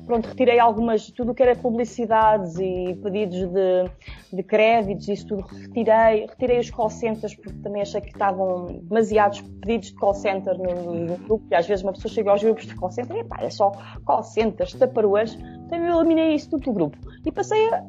pronto, 0.06 0.28
retirei 0.28 0.60
algumas, 0.60 1.12
tudo 1.12 1.32
o 1.32 1.36
que 1.36 1.44
era 1.44 1.56
publicidades 1.56 2.58
e 2.58 2.98
pedidos 3.02 3.48
de, 3.48 3.90
de 4.34 4.44
créditos, 4.44 5.08
isso 5.08 5.28
tudo 5.28 5.44
retirei. 5.44 6.26
Retirei 6.28 6.60
os 6.60 6.70
call 6.70 6.90
centers 6.90 7.36
porque 7.36 7.58
também 7.60 7.82
achei 7.82 8.02
que 8.02 8.10
estavam 8.10 8.82
demasiados 8.84 9.42
pedidos 9.62 9.90
de 9.90 9.96
call 9.96 10.14
center 10.14 10.58
no, 10.58 11.06
no 11.06 11.18
grupo. 11.18 11.46
E 11.52 11.56
às 11.56 11.68
vezes 11.68 11.84
uma 11.84 11.94
pessoa 11.94 12.14
chega 12.14 12.32
aos 12.32 12.44
grupos 12.44 12.66
de 12.66 12.76
call 12.76 12.92
center 12.92 13.18
e 13.18 13.24
pá, 13.24 13.38
é 13.42 13.50
só 13.50 13.72
call 14.06 14.24
centers, 14.24 14.74
taparuas. 14.74 15.38
Então 15.66 15.78
eu 15.78 16.00
eliminei 16.00 16.36
isso 16.36 16.50
tudo 16.50 16.66
do 16.66 16.74
grupo 16.74 16.98
e 17.26 17.32
passei 17.32 17.70
a, 17.70 17.84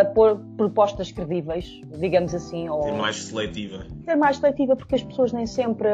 a, 0.00 0.04
pôr 0.04 0.40
propostas 0.56 1.12
credíveis, 1.12 1.80
digamos 1.98 2.34
assim. 2.34 2.68
Ou, 2.68 2.82
ser 2.82 2.92
mais 2.92 3.16
seletiva. 3.16 3.86
Ser 4.04 4.16
mais 4.16 4.36
seletiva 4.38 4.74
porque 4.74 4.94
as 4.94 5.02
pessoas 5.02 5.32
nem 5.32 5.46
sempre, 5.46 5.88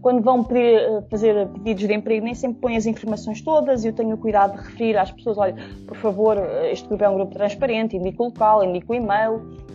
quando 0.00 0.22
vão 0.22 0.44
pedir, 0.44 0.97
fazer 1.10 1.48
pedidos 1.48 1.86
de 1.86 1.94
emprego, 1.94 2.24
nem 2.24 2.34
sempre 2.34 2.60
põem 2.60 2.76
as 2.76 2.86
informações 2.86 3.40
todas 3.40 3.84
e 3.84 3.88
eu 3.88 3.92
tenho 3.92 4.16
cuidado 4.16 4.56
de 4.56 4.68
referir 4.68 4.96
às 4.96 5.10
pessoas, 5.10 5.38
olha, 5.38 5.56
por 5.86 5.96
favor, 5.96 6.38
este 6.70 6.88
grupo 6.88 7.04
é 7.04 7.08
um 7.08 7.14
grupo 7.14 7.34
transparente, 7.34 7.96
indica 7.96 8.22
o 8.22 8.26
local, 8.26 8.64
indica 8.64 8.92
o 8.92 8.94
e-mail. 8.94 9.68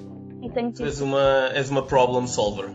Tipo... 0.43 0.83
és, 0.83 0.99
uma, 0.99 1.49
és 1.53 1.69
uma 1.69 1.83
problem 1.83 2.27
solver. 2.27 2.69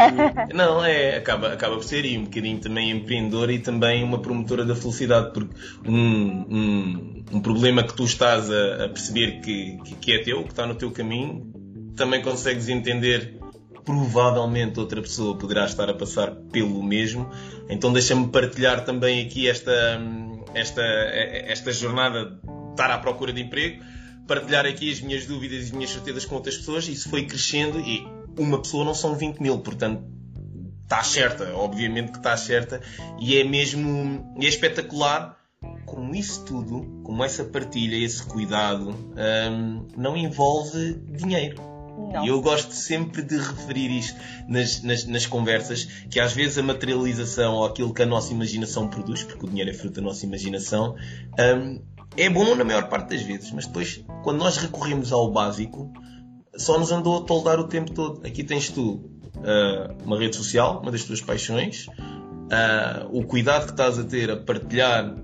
não, 0.54 0.82
é, 0.82 1.18
acaba, 1.18 1.52
acaba 1.52 1.74
por 1.74 1.84
ser 1.84 2.06
e 2.06 2.16
um 2.16 2.24
bocadinho 2.24 2.58
também 2.60 2.90
empreendedora 2.90 3.52
e 3.52 3.58
também 3.58 4.02
uma 4.02 4.20
promotora 4.20 4.64
da 4.64 4.74
felicidade, 4.74 5.32
porque 5.34 5.54
um, 5.86 6.46
um, 6.48 7.24
um 7.32 7.40
problema 7.40 7.82
que 7.82 7.92
tu 7.92 8.04
estás 8.04 8.50
a, 8.50 8.86
a 8.86 8.88
perceber 8.88 9.42
que, 9.42 9.76
que, 9.84 9.94
que 9.96 10.12
é 10.12 10.22
teu, 10.22 10.42
que 10.44 10.50
está 10.50 10.66
no 10.66 10.74
teu 10.74 10.90
caminho, 10.90 11.52
também 11.94 12.22
consegues 12.22 12.70
entender 12.70 13.39
provavelmente 13.84 14.78
outra 14.78 15.00
pessoa 15.00 15.36
poderá 15.36 15.64
estar 15.64 15.88
a 15.88 15.94
passar 15.94 16.34
pelo 16.52 16.82
mesmo. 16.82 17.30
Então 17.68 17.92
deixa-me 17.92 18.28
partilhar 18.28 18.84
também 18.84 19.24
aqui 19.24 19.48
esta, 19.48 20.00
esta, 20.54 20.82
esta 20.82 21.72
jornada 21.72 22.26
de 22.26 22.70
estar 22.70 22.90
à 22.90 22.98
procura 22.98 23.32
de 23.32 23.40
emprego, 23.40 23.82
partilhar 24.26 24.66
aqui 24.66 24.90
as 24.90 25.00
minhas 25.00 25.26
dúvidas 25.26 25.62
e 25.62 25.64
as 25.66 25.70
minhas 25.70 25.90
certezas 25.90 26.24
com 26.24 26.34
outras 26.34 26.56
pessoas. 26.56 26.88
Isso 26.88 27.08
foi 27.08 27.26
crescendo 27.26 27.80
e 27.80 28.06
uma 28.38 28.60
pessoa 28.60 28.84
não 28.84 28.94
são 28.94 29.14
20 29.14 29.38
mil, 29.38 29.58
portanto 29.58 30.02
está 30.82 31.04
certa, 31.04 31.54
obviamente 31.54 32.10
que 32.10 32.18
está 32.18 32.36
certa 32.36 32.80
e 33.20 33.38
é 33.38 33.44
mesmo 33.44 34.34
é 34.40 34.46
espetacular 34.46 35.38
como 35.86 36.14
isso 36.14 36.44
tudo, 36.44 37.02
como 37.04 37.22
essa 37.24 37.44
partilha, 37.44 37.96
esse 37.96 38.24
cuidado, 38.24 38.90
hum, 38.90 39.88
não 39.96 40.16
envolve 40.16 40.94
dinheiro. 40.94 41.69
Não. 42.12 42.24
E 42.24 42.28
eu 42.28 42.40
gosto 42.40 42.72
sempre 42.72 43.22
de 43.22 43.36
referir 43.36 43.90
isto 43.90 44.18
nas, 44.48 44.82
nas, 44.82 45.04
nas, 45.04 45.26
conversas, 45.26 45.84
que 46.10 46.18
às 46.18 46.32
vezes 46.32 46.58
a 46.58 46.62
materialização 46.62 47.54
ou 47.54 47.64
aquilo 47.64 47.94
que 47.94 48.02
a 48.02 48.06
nossa 48.06 48.32
imaginação 48.32 48.88
produz, 48.88 49.22
porque 49.22 49.46
o 49.46 49.48
dinheiro 49.48 49.70
é 49.70 49.74
fruto 49.74 49.96
da 49.96 50.02
nossa 50.02 50.26
imaginação, 50.26 50.96
um, 51.38 51.80
é 52.16 52.28
bom 52.28 52.54
na 52.56 52.64
maior 52.64 52.88
parte 52.88 53.10
das 53.10 53.22
vezes, 53.22 53.52
mas 53.52 53.66
depois, 53.66 54.04
quando 54.24 54.38
nós 54.38 54.56
recorremos 54.56 55.12
ao 55.12 55.30
básico, 55.30 55.92
só 56.56 56.78
nos 56.78 56.90
andou 56.90 57.18
a 57.18 57.22
toldar 57.22 57.60
o 57.60 57.68
tempo 57.68 57.92
todo. 57.92 58.26
Aqui 58.26 58.42
tens 58.42 58.68
tu 58.70 58.94
uh, 59.36 60.04
uma 60.04 60.18
rede 60.18 60.34
social, 60.34 60.80
uma 60.82 60.90
das 60.90 61.04
tuas 61.04 61.20
paixões, 61.20 61.86
uh, 61.86 63.06
o 63.12 63.24
cuidado 63.24 63.66
que 63.66 63.70
estás 63.70 63.98
a 63.98 64.04
ter 64.04 64.30
a 64.30 64.36
partilhar 64.36 65.14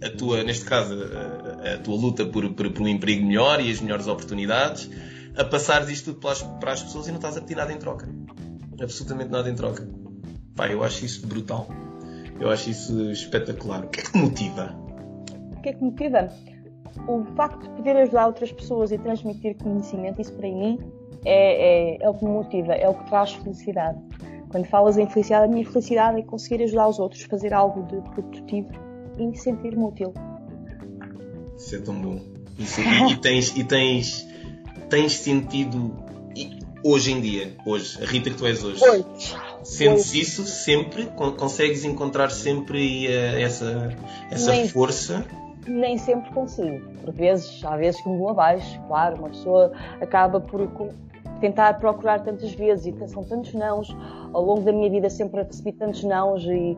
a 0.00 0.10
tua, 0.10 0.44
neste 0.44 0.64
caso, 0.64 0.94
a, 0.94 1.74
a 1.74 1.78
tua 1.78 1.96
luta 1.96 2.24
por, 2.24 2.48
por, 2.54 2.70
por 2.70 2.82
um 2.82 2.88
emprego 2.88 3.26
melhor 3.26 3.60
e 3.60 3.70
as 3.70 3.80
melhores 3.80 4.06
oportunidades 4.06 4.88
a 5.38 5.44
passar 5.44 5.88
isto 5.88 6.12
tudo 6.12 6.58
para 6.58 6.72
as 6.72 6.82
pessoas 6.82 7.06
e 7.06 7.10
não 7.10 7.16
estás 7.16 7.36
a 7.36 7.40
pedir 7.40 7.56
nada 7.56 7.72
em 7.72 7.78
troca. 7.78 8.08
Absolutamente 8.80 9.30
nada 9.30 9.48
em 9.48 9.54
troca. 9.54 9.88
Pá, 10.56 10.68
eu 10.68 10.82
acho 10.82 11.04
isso 11.04 11.26
brutal. 11.26 11.68
Eu 12.40 12.50
acho 12.50 12.70
isso 12.70 13.10
espetacular. 13.10 13.84
O 13.84 13.88
que 13.88 14.00
é 14.00 14.02
que 14.02 14.12
te 14.12 14.18
motiva? 14.18 14.76
O 15.56 15.60
que 15.60 15.68
é 15.68 15.72
que 15.72 15.82
motiva? 15.82 16.28
O 17.06 17.24
facto 17.36 17.62
de 17.62 17.70
poder 17.70 17.96
ajudar 17.96 18.26
outras 18.26 18.50
pessoas 18.50 18.90
e 18.90 18.98
transmitir 18.98 19.56
conhecimento, 19.56 20.20
isso 20.20 20.32
para 20.32 20.48
mim 20.48 20.78
é, 21.24 21.94
é, 21.94 22.02
é 22.02 22.10
o 22.10 22.14
que 22.14 22.24
me 22.24 22.30
motiva, 22.32 22.74
é 22.74 22.88
o 22.88 22.94
que 22.94 23.08
traz 23.08 23.32
felicidade. 23.34 23.98
Quando 24.50 24.66
falas 24.66 24.98
em 24.98 25.08
felicidade, 25.08 25.44
a 25.44 25.48
minha 25.48 25.64
felicidade 25.64 26.18
é 26.18 26.22
conseguir 26.22 26.62
ajudar 26.64 26.88
os 26.88 26.98
outros, 26.98 27.22
fazer 27.22 27.52
algo 27.52 27.82
de 27.84 28.00
produtivo 28.10 28.70
e 29.18 29.36
sentir-me 29.36 29.84
útil. 29.84 30.12
Isso 31.56 31.76
é 31.76 31.80
tão 31.80 31.94
bom. 32.00 32.20
Isso, 32.58 32.80
e, 32.80 33.12
e, 33.12 33.16
tens, 33.16 33.56
e 33.56 33.64
tens 33.64 34.27
tens 34.88 35.12
sentido 35.14 35.94
hoje 36.82 37.12
em 37.12 37.20
dia, 37.20 37.54
hoje, 37.66 38.02
a 38.02 38.06
Rita 38.06 38.30
que 38.30 38.36
tu 38.36 38.46
és 38.46 38.62
hoje? 38.62 38.82
Hoje. 38.82 39.36
Sentes 39.62 40.14
isso 40.14 40.44
sempre? 40.44 41.06
Consegues 41.06 41.84
encontrar 41.84 42.30
sempre 42.30 43.06
uh, 43.06 43.38
essa, 43.38 43.96
essa 44.30 44.50
nem, 44.52 44.68
força? 44.68 45.24
Nem 45.66 45.98
sempre 45.98 46.30
consigo. 46.32 46.88
Por 47.04 47.12
vezes, 47.12 47.62
há 47.64 47.76
vezes 47.76 48.00
que 48.00 48.08
me 48.08 48.16
vou 48.16 48.30
abaixo, 48.30 48.80
claro, 48.86 49.16
uma 49.16 49.28
pessoa 49.28 49.72
acaba 50.00 50.40
por 50.40 50.68
tentar 51.40 51.78
procurar 51.78 52.20
tantas 52.20 52.52
vezes 52.52 52.86
e 52.86 53.08
são 53.08 53.24
tantos 53.24 53.52
nãos. 53.54 53.94
Ao 54.32 54.42
longo 54.42 54.62
da 54.62 54.72
minha 54.72 54.90
vida 54.90 55.10
sempre 55.10 55.42
recebi 55.42 55.72
tantos 55.72 56.04
nãos 56.04 56.44
e 56.44 56.76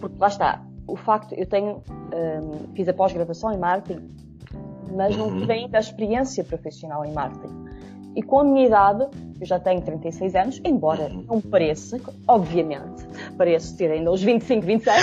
porque 0.00 0.16
lá 0.18 0.28
está, 0.28 0.62
o 0.86 0.96
facto, 0.96 1.34
eu 1.34 1.46
tenho, 1.46 1.82
um, 1.88 2.74
fiz 2.74 2.88
a 2.88 2.92
pós-graduação 2.92 3.52
em 3.52 3.58
marketing 3.58 4.29
mas 4.92 5.16
não 5.16 5.38
tive 5.38 5.52
ainda 5.52 5.78
a 5.78 5.80
experiência 5.80 6.44
profissional 6.44 7.04
em 7.04 7.12
marketing. 7.12 7.70
E 8.16 8.22
com 8.22 8.40
a 8.40 8.44
minha 8.44 8.66
idade, 8.66 9.06
eu 9.40 9.46
já 9.46 9.58
tenho 9.60 9.80
36 9.80 10.34
anos, 10.34 10.60
embora 10.64 11.04
uhum. 11.04 11.24
não 11.28 11.40
pareça, 11.40 12.00
obviamente, 12.26 13.06
pareço 13.38 13.76
ter 13.76 13.90
ainda 13.90 14.10
os 14.10 14.20
25, 14.20 14.66
26. 14.66 14.96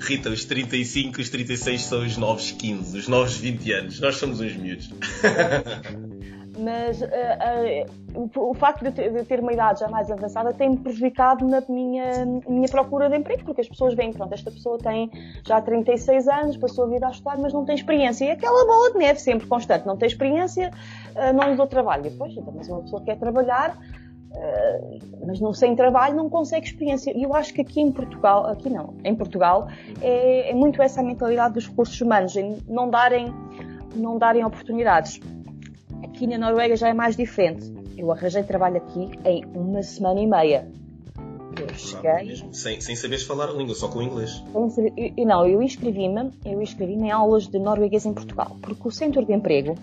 Rita, 0.00 0.30
os 0.30 0.44
35, 0.46 1.20
os 1.20 1.28
36 1.28 1.82
são 1.82 2.00
os 2.04 2.16
novos 2.16 2.52
15, 2.52 2.98
os 2.98 3.06
novos 3.06 3.36
20 3.36 3.72
anos. 3.72 4.00
Nós 4.00 4.16
somos 4.16 4.40
uns 4.40 4.56
miúdos. 4.56 4.90
mas 6.60 7.00
uh, 7.00 7.06
uh, 7.06 8.50
o, 8.50 8.54
facto 8.54 8.84
de 8.84 8.92
ter, 8.92 9.12
de 9.12 9.24
ter, 9.24 9.40
uma 9.40 9.52
idade 9.52 9.80
já 9.80 9.88
mais 9.88 10.10
avançada 10.10 10.52
tem-me 10.52 10.76
prejudicado 10.76 11.46
na 11.46 11.62
minha, 11.68 12.26
minha 12.46 12.68
procura 12.68 13.08
de 13.08 13.16
emprego, 13.16 13.44
porque 13.44 13.62
as 13.62 13.68
pessoas 13.68 13.94
veem, 13.94 14.12
pronto, 14.12 14.32
esta 14.32 14.50
pessoa 14.50 14.78
tem 14.78 15.10
já 15.46 15.60
36 15.60 16.28
anos, 16.28 16.56
passou 16.56 16.84
a 16.84 16.88
vida 16.88 17.06
a 17.06 17.10
estudar, 17.10 17.38
mas 17.38 17.52
não 17.52 17.64
tem 17.64 17.74
experiência. 17.74 18.26
E 18.26 18.30
aquela 18.30 18.66
bola 18.66 18.92
de 18.92 18.98
neve 18.98 19.20
sempre 19.20 19.46
constante, 19.46 19.86
não 19.86 19.96
tem 19.96 20.06
experiência, 20.06 20.70
uh, 21.14 21.32
não 21.32 21.50
lhe 21.50 21.56
dou 21.56 21.66
trabalho. 21.66 22.06
E 22.06 22.10
depois, 22.10 22.32
então, 22.32 22.52
mas 22.54 22.68
uma 22.68 22.82
pessoa 22.82 23.02
quer 23.02 23.18
trabalhar, 23.18 23.76
mas 25.26 25.40
não 25.40 25.52
sem 25.52 25.74
trabalho 25.74 26.14
não 26.14 26.30
consegue 26.30 26.64
experiência. 26.64 27.12
E 27.16 27.24
eu 27.24 27.34
acho 27.34 27.52
que 27.52 27.62
aqui 27.62 27.80
em 27.80 27.90
Portugal, 27.90 28.46
aqui 28.46 28.70
não, 28.70 28.94
em 29.04 29.12
Portugal, 29.12 29.66
é, 30.00 30.50
é 30.50 30.54
muito 30.54 30.80
essa 30.80 31.00
a 31.00 31.02
mentalidade 31.02 31.54
dos 31.54 31.66
recursos 31.66 32.00
humanos, 32.00 32.36
em 32.36 32.58
não 32.68 32.88
darem, 32.88 33.34
não 33.96 34.18
darem 34.18 34.44
oportunidades 34.44 35.20
Aqui 36.02 36.26
na 36.26 36.38
Noruega 36.38 36.76
já 36.76 36.88
é 36.88 36.94
mais 36.94 37.16
diferente. 37.16 37.72
Eu 37.96 38.10
arranjei 38.10 38.42
trabalho 38.42 38.78
aqui 38.78 39.10
em 39.24 39.44
uma 39.54 39.82
semana 39.82 40.20
e 40.20 40.26
meia. 40.26 40.68
Eu 41.60 41.74
cheguei. 41.74 42.42
sem, 42.52 42.80
sem 42.80 42.96
saberes 42.96 43.24
falar 43.24 43.48
a 43.50 43.52
língua, 43.52 43.74
só 43.74 43.88
com 43.88 43.98
o 43.98 44.02
inglês. 44.02 44.42
Eu, 45.16 45.26
não, 45.26 45.46
eu 45.46 45.62
inscrevi-me 45.62 46.30
eu 46.44 46.62
inscrevi-me 46.62 47.08
em 47.08 47.10
aulas 47.10 47.46
de 47.46 47.58
norueguês 47.58 48.06
em 48.06 48.14
Portugal, 48.14 48.56
porque 48.62 48.88
o 48.88 48.90
Centro 48.90 49.24
de 49.24 49.32
Emprego, 49.32 49.74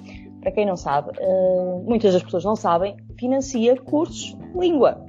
para 0.42 0.52
quem 0.52 0.66
não 0.66 0.78
sabe, 0.78 1.12
uh, 1.20 1.84
muitas 1.86 2.14
das 2.14 2.24
pessoas 2.24 2.44
não 2.44 2.56
sabem, 2.56 2.96
financia 3.18 3.76
cursos 3.78 4.36
de 4.36 4.60
língua. 4.60 5.06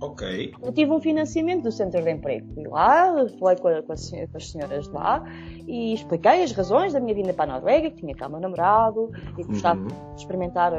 Ok. 0.00 0.52
Eu 0.62 0.72
tive 0.72 0.90
um 0.92 1.00
financiamento 1.00 1.64
do 1.64 1.72
Centro 1.72 2.02
de 2.02 2.10
Emprego. 2.10 2.46
Fui 2.54 2.66
lá, 2.66 3.12
falei 3.38 3.56
com, 3.56 3.68
a, 3.68 3.82
com, 3.82 3.92
as, 3.92 4.10
com, 4.10 4.36
as 4.36 4.50
senhoras 4.50 4.86
de 4.86 4.92
lá 4.92 5.22
e 5.66 5.92
expliquei 5.92 6.42
as 6.42 6.52
razões 6.52 6.92
da 6.92 7.00
minha 7.00 7.14
vinda 7.14 7.34
para 7.34 7.52
a 7.52 7.54
Noruega, 7.54 7.90
que 7.90 7.96
tinha 7.96 8.14
cá 8.14 8.28
meu 8.28 8.40
namorado 8.40 9.10
e 9.36 9.44
gostava 9.44 9.80
uhum. 9.80 9.88
de 9.88 10.20
experimentar 10.20 10.72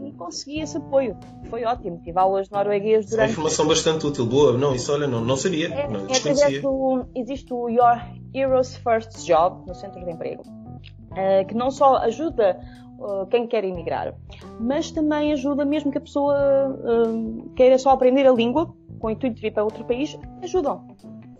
e 0.00 0.12
consegui 0.12 0.60
esse 0.60 0.76
apoio. 0.76 1.16
Foi 1.48 1.64
ótimo. 1.64 2.00
Tive 2.02 2.18
aulas 2.18 2.46
de 2.46 2.52
norueguês 2.52 3.06
durante. 3.06 3.28
É 3.28 3.32
informação 3.32 3.66
bastante 3.66 4.06
útil, 4.06 4.26
boa. 4.26 4.56
Não, 4.56 4.74
isso 4.74 4.92
olha, 4.92 5.06
não, 5.06 5.20
não 5.20 5.36
sabia. 5.36 5.68
É, 5.68 5.88
não, 5.88 6.06
é 6.06 6.60
do, 6.60 7.06
existe 7.14 7.52
o 7.52 7.68
Your 7.68 8.00
Heroes 8.34 8.76
First 8.76 9.24
Job 9.26 9.66
no 9.66 9.74
Centro 9.74 10.04
de 10.04 10.10
Emprego, 10.10 10.42
uh, 10.42 11.46
que 11.46 11.54
não 11.54 11.70
só 11.70 11.96
ajuda 11.96 12.60
uh, 13.00 13.26
quem 13.26 13.46
quer 13.46 13.64
emigrar, 13.64 14.14
mas 14.60 14.90
também 14.90 15.32
ajuda 15.32 15.64
mesmo 15.64 15.90
que 15.90 15.98
a 15.98 16.00
pessoa 16.00 16.36
uh, 16.36 17.50
queira 17.56 17.78
só 17.78 17.90
aprender 17.90 18.26
a 18.26 18.32
língua, 18.32 18.74
com 18.98 19.08
o 19.08 19.10
intuito 19.10 19.36
de 19.36 19.42
vir 19.42 19.52
para 19.52 19.64
outro 19.64 19.84
país, 19.84 20.16
ajudam. 20.42 20.86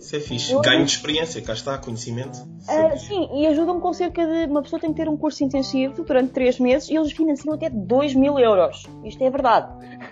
Isso 0.01 0.17
é 0.17 0.21
fixe. 0.21 0.53
Eu... 0.53 0.63
Ganho 0.63 0.85
de 0.85 0.93
experiência, 0.93 1.43
cá 1.43 1.53
está, 1.53 1.77
conhecimento. 1.77 2.39
Uh, 2.39 2.99
sim, 2.99 3.29
e 3.35 3.47
ajudam 3.47 3.79
com 3.79 3.93
cerca 3.93 4.27
de. 4.27 4.51
Uma 4.51 4.63
pessoa 4.63 4.81
tem 4.81 4.91
que 4.91 4.97
ter 4.97 5.09
um 5.11 5.17
curso 5.17 5.45
intensivo 5.45 6.03
durante 6.03 6.33
3 6.33 6.59
meses 6.59 6.89
e 6.89 6.97
eles 6.97 7.13
financiam 7.13 7.55
até 7.55 7.69
2 7.69 8.15
mil 8.15 8.39
euros. 8.39 8.87
Isto 9.05 9.23
é 9.23 9.31
verdade. 9.31 9.69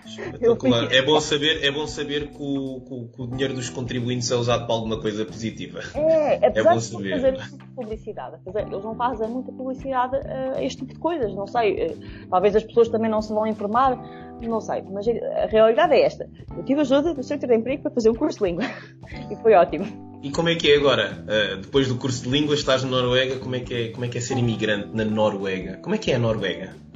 Espetacular. 0.08 0.92
É 0.92 1.02
bom 1.02 1.20
saber, 1.20 1.64
é 1.64 1.70
bom 1.70 1.86
saber 1.86 2.28
que 2.28 2.42
o, 2.42 2.80
que, 2.80 3.16
que 3.16 3.22
o, 3.22 3.26
dinheiro 3.26 3.54
dos 3.54 3.68
contribuintes 3.68 4.30
é 4.30 4.36
usado 4.36 4.66
para 4.66 4.74
alguma 4.74 5.00
coisa 5.00 5.24
positiva. 5.24 5.80
É, 5.94 6.46
apesar 6.46 6.70
é 6.70 6.74
bom 6.74 6.80
saber. 6.80 7.10
fazer 7.10 7.38
publicidade. 7.74 8.36
Eles 8.46 8.84
não 8.84 8.94
fazem 8.94 9.28
muita 9.28 9.52
publicidade 9.52 10.16
a 10.16 10.62
este 10.62 10.78
tipo 10.78 10.94
de 10.94 11.00
coisas. 11.00 11.34
Não 11.34 11.46
sei. 11.46 11.80
Eh, 11.80 11.94
talvez 12.30 12.56
as 12.56 12.64
pessoas 12.64 12.88
também 12.88 13.10
não 13.10 13.22
se 13.22 13.32
vão 13.32 13.46
informar. 13.46 13.96
Não 14.40 14.60
sei. 14.60 14.82
Mas 14.90 15.06
a 15.08 15.46
realidade 15.46 15.94
é 15.94 16.02
esta. 16.02 16.28
Eu 16.56 16.64
tive 16.64 16.80
ajuda 16.80 17.14
do 17.14 17.22
Centro 17.22 17.48
de 17.48 17.54
Emprego 17.54 17.82
para 17.82 17.90
fazer 17.90 18.10
um 18.10 18.14
curso 18.14 18.38
de 18.38 18.44
língua. 18.44 18.64
e 19.30 19.36
foi 19.36 19.54
ótimo. 19.54 20.08
E 20.22 20.30
como 20.30 20.48
é 20.48 20.56
que 20.56 20.70
é 20.70 20.76
agora? 20.76 21.24
Uh, 21.24 21.60
depois 21.60 21.86
do 21.86 21.96
curso 21.96 22.24
de 22.24 22.30
língua, 22.30 22.54
estás 22.54 22.82
na 22.82 22.90
Noruega. 22.90 23.38
Como 23.38 23.54
é, 23.54 23.60
que 23.60 23.74
é, 23.74 23.88
como 23.88 24.04
é 24.04 24.08
que 24.08 24.18
é 24.18 24.20
ser 24.20 24.36
imigrante 24.36 24.88
na 24.92 25.04
Noruega? 25.04 25.76
Como 25.76 25.94
é 25.94 25.98
que 25.98 26.10
é 26.10 26.16
a 26.16 26.18
Noruega? 26.18 26.88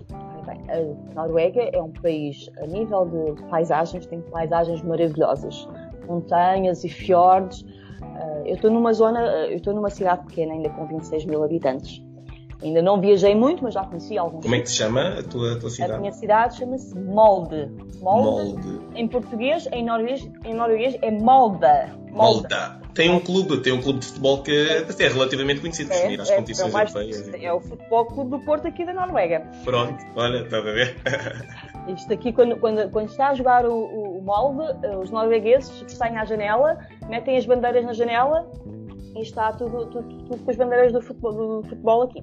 A 0.68 1.14
Noruega 1.14 1.70
é 1.72 1.80
um 1.80 1.90
país, 1.90 2.48
a 2.62 2.66
nível 2.66 3.06
de 3.06 3.42
paisagens, 3.44 4.06
tem 4.06 4.20
paisagens 4.20 4.82
maravilhosas. 4.82 5.68
Montanhas 6.06 6.84
e 6.84 6.88
fiordes. 6.88 7.64
Ah, 8.02 8.42
eu 8.44 8.54
estou 8.54 8.70
numa 8.70 8.92
zona, 8.92 9.20
ah, 9.20 9.46
eu 9.46 9.56
estou 9.56 9.74
numa 9.74 9.90
cidade 9.90 10.26
pequena, 10.26 10.52
ainda 10.52 10.68
com 10.70 10.86
26 10.86 11.24
mil 11.26 11.42
habitantes. 11.42 12.02
Ainda 12.62 12.80
não 12.80 13.00
viajei 13.00 13.34
muito, 13.34 13.64
mas 13.64 13.74
já 13.74 13.84
conheci 13.84 14.16
alguns. 14.16 14.42
Como 14.42 14.54
é 14.54 14.60
que 14.60 14.68
se 14.68 14.76
chama 14.76 15.18
a 15.18 15.22
tua, 15.22 15.54
a 15.54 15.58
tua 15.58 15.68
cidade? 15.68 15.92
A 15.94 15.98
minha 15.98 16.12
cidade 16.12 16.56
chama-se 16.56 16.96
Molde. 16.96 17.68
Molde. 18.00 18.54
Molde. 18.54 18.80
Em 18.94 19.08
português, 19.08 19.68
em 19.72 19.84
norueguês, 19.84 20.30
em 20.44 20.54
norueguês 20.54 20.96
é 21.02 21.10
Molda. 21.10 21.90
Molda. 22.12 22.81
Tem 22.94 23.10
um 23.10 23.20
clube, 23.20 23.60
tem 23.60 23.72
um 23.72 23.80
clube 23.80 24.00
de 24.00 24.06
futebol 24.06 24.42
que 24.42 24.52
é 24.52 25.08
relativamente 25.08 25.60
conhecido, 25.60 25.92
é, 25.92 26.14
as 26.14 26.30
é, 26.30 26.36
competições 26.36 26.74
é, 26.74 26.78
europeias. 26.78 27.34
É 27.34 27.52
o 27.52 27.60
Futebol 27.60 28.06
Clube 28.06 28.30
do 28.30 28.40
Porto 28.40 28.66
aqui 28.66 28.84
da 28.84 28.92
Noruega. 28.92 29.46
Pronto, 29.64 30.04
olha, 30.14 30.42
está 30.44 30.58
a 30.58 30.60
ver? 30.60 30.96
Isto 31.88 32.12
aqui, 32.12 32.32
quando, 32.32 32.56
quando, 32.56 32.90
quando 32.90 33.08
está 33.08 33.28
a 33.30 33.34
jogar 33.34 33.66
o, 33.66 34.18
o, 34.18 34.22
molde, 34.22 34.78
eh, 34.84 34.96
os 34.96 35.10
noruegueses 35.10 35.84
saem 35.88 36.16
à 36.16 36.24
janela, 36.24 36.78
metem 37.08 37.36
as 37.36 37.44
bandeiras 37.44 37.84
na 37.84 37.92
janela 37.92 38.48
e 39.16 39.20
está 39.20 39.52
tudo, 39.52 39.86
tudo, 39.86 40.08
tudo 40.24 40.44
com 40.44 40.50
as 40.50 40.56
bandeiras 40.56 40.92
do 40.92 41.02
futebol, 41.02 41.32
do 41.32 41.68
futebol 41.68 42.02
aqui. 42.02 42.22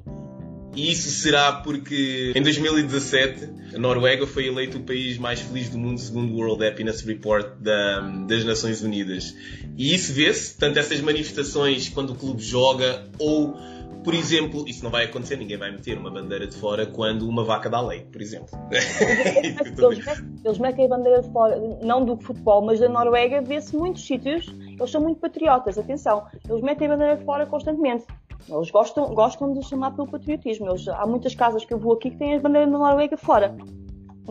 E 0.75 0.91
isso 0.91 1.09
será 1.09 1.51
porque 1.53 2.31
em 2.35 2.41
2017 2.41 3.75
a 3.75 3.79
Noruega 3.79 4.25
foi 4.27 4.47
eleito 4.47 4.77
o 4.77 4.81
país 4.81 5.17
mais 5.17 5.39
feliz 5.41 5.69
do 5.69 5.77
mundo 5.77 5.99
segundo 5.99 6.33
o 6.33 6.37
World 6.37 6.65
Happiness 6.65 7.01
Report 7.01 7.45
da, 7.59 8.01
das 8.27 8.45
Nações 8.45 8.81
Unidas. 8.81 9.35
E 9.77 9.93
isso 9.93 10.13
vê-se, 10.13 10.57
tanto 10.57 10.79
essas 10.79 11.01
manifestações 11.01 11.89
quando 11.89 12.11
o 12.11 12.15
clube 12.15 12.41
joga 12.41 13.07
ou 13.17 13.57
por 14.03 14.13
exemplo, 14.13 14.65
isso 14.67 14.83
não 14.83 14.91
vai 14.91 15.05
acontecer, 15.05 15.35
ninguém 15.35 15.57
vai 15.57 15.71
meter 15.71 15.97
uma 15.97 16.09
bandeira 16.09 16.47
de 16.47 16.55
fora 16.55 16.85
quando 16.85 17.27
uma 17.27 17.43
vaca 17.43 17.69
dá 17.69 17.81
lei, 17.81 18.05
por 18.11 18.21
exemplo. 18.21 18.47
eles, 18.71 20.23
eles 20.43 20.57
metem 20.57 20.85
a 20.85 20.87
bandeira 20.87 21.21
de 21.21 21.29
fora, 21.31 21.59
não 21.83 22.05
do 22.05 22.15
futebol, 22.17 22.65
mas 22.65 22.79
da 22.79 22.87
Noruega, 22.87 23.41
vê-se 23.41 23.75
muitos 23.75 24.05
sítios, 24.05 24.47
eles 24.47 24.89
são 24.89 25.01
muito 25.01 25.19
patriotas, 25.19 25.77
atenção, 25.77 26.25
eles 26.49 26.63
metem 26.63 26.87
a 26.87 26.91
bandeira 26.91 27.17
de 27.17 27.25
fora 27.25 27.45
constantemente. 27.45 28.05
Eles 28.47 28.71
gostam, 28.71 29.13
gostam 29.13 29.53
de 29.53 29.67
chamar 29.67 29.91
pelo 29.91 30.07
patriotismo. 30.07 30.69
Eles, 30.69 30.87
há 30.87 31.05
muitas 31.05 31.35
casas 31.35 31.65
que 31.65 31.73
eu 31.73 31.79
vou 31.79 31.93
aqui 31.93 32.11
que 32.11 32.17
têm 32.17 32.35
a 32.35 32.39
bandeira 32.39 32.69
da 32.69 32.77
Noruega 32.77 33.17
fora. 33.17 33.55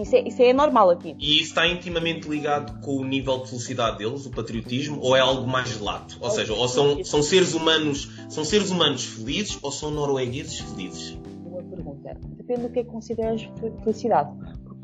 Isso 0.00 0.14
é, 0.14 0.28
isso 0.28 0.40
é, 0.42 0.52
normal 0.52 0.90
aqui. 0.90 1.16
E 1.18 1.40
isso 1.40 1.48
está 1.48 1.66
intimamente 1.66 2.28
ligado 2.28 2.80
com 2.80 2.98
o 2.98 3.04
nível 3.04 3.38
de 3.38 3.50
felicidade 3.50 3.98
deles, 3.98 4.26
o 4.26 4.30
patriotismo, 4.30 5.00
ou 5.00 5.16
é 5.16 5.20
algo 5.20 5.46
mais 5.48 5.80
lato? 5.80 6.16
Ou 6.20 6.30
seja, 6.30 6.54
ou 6.54 6.68
são, 6.68 7.04
são 7.04 7.20
seres 7.20 7.52
humanos, 7.52 8.08
são 8.28 8.44
seres 8.44 8.70
humanos 8.70 9.04
felizes 9.04 9.58
ou 9.60 9.72
são 9.72 9.90
noruegueses 9.90 10.60
felizes? 10.60 11.18
Boa 11.42 11.62
pergunta. 11.64 12.16
Depende 12.28 12.62
do 12.62 12.70
que 12.70 12.78
é 12.78 12.84
que 12.84 12.90
consideras 12.90 13.48
felicidade. 13.82 14.30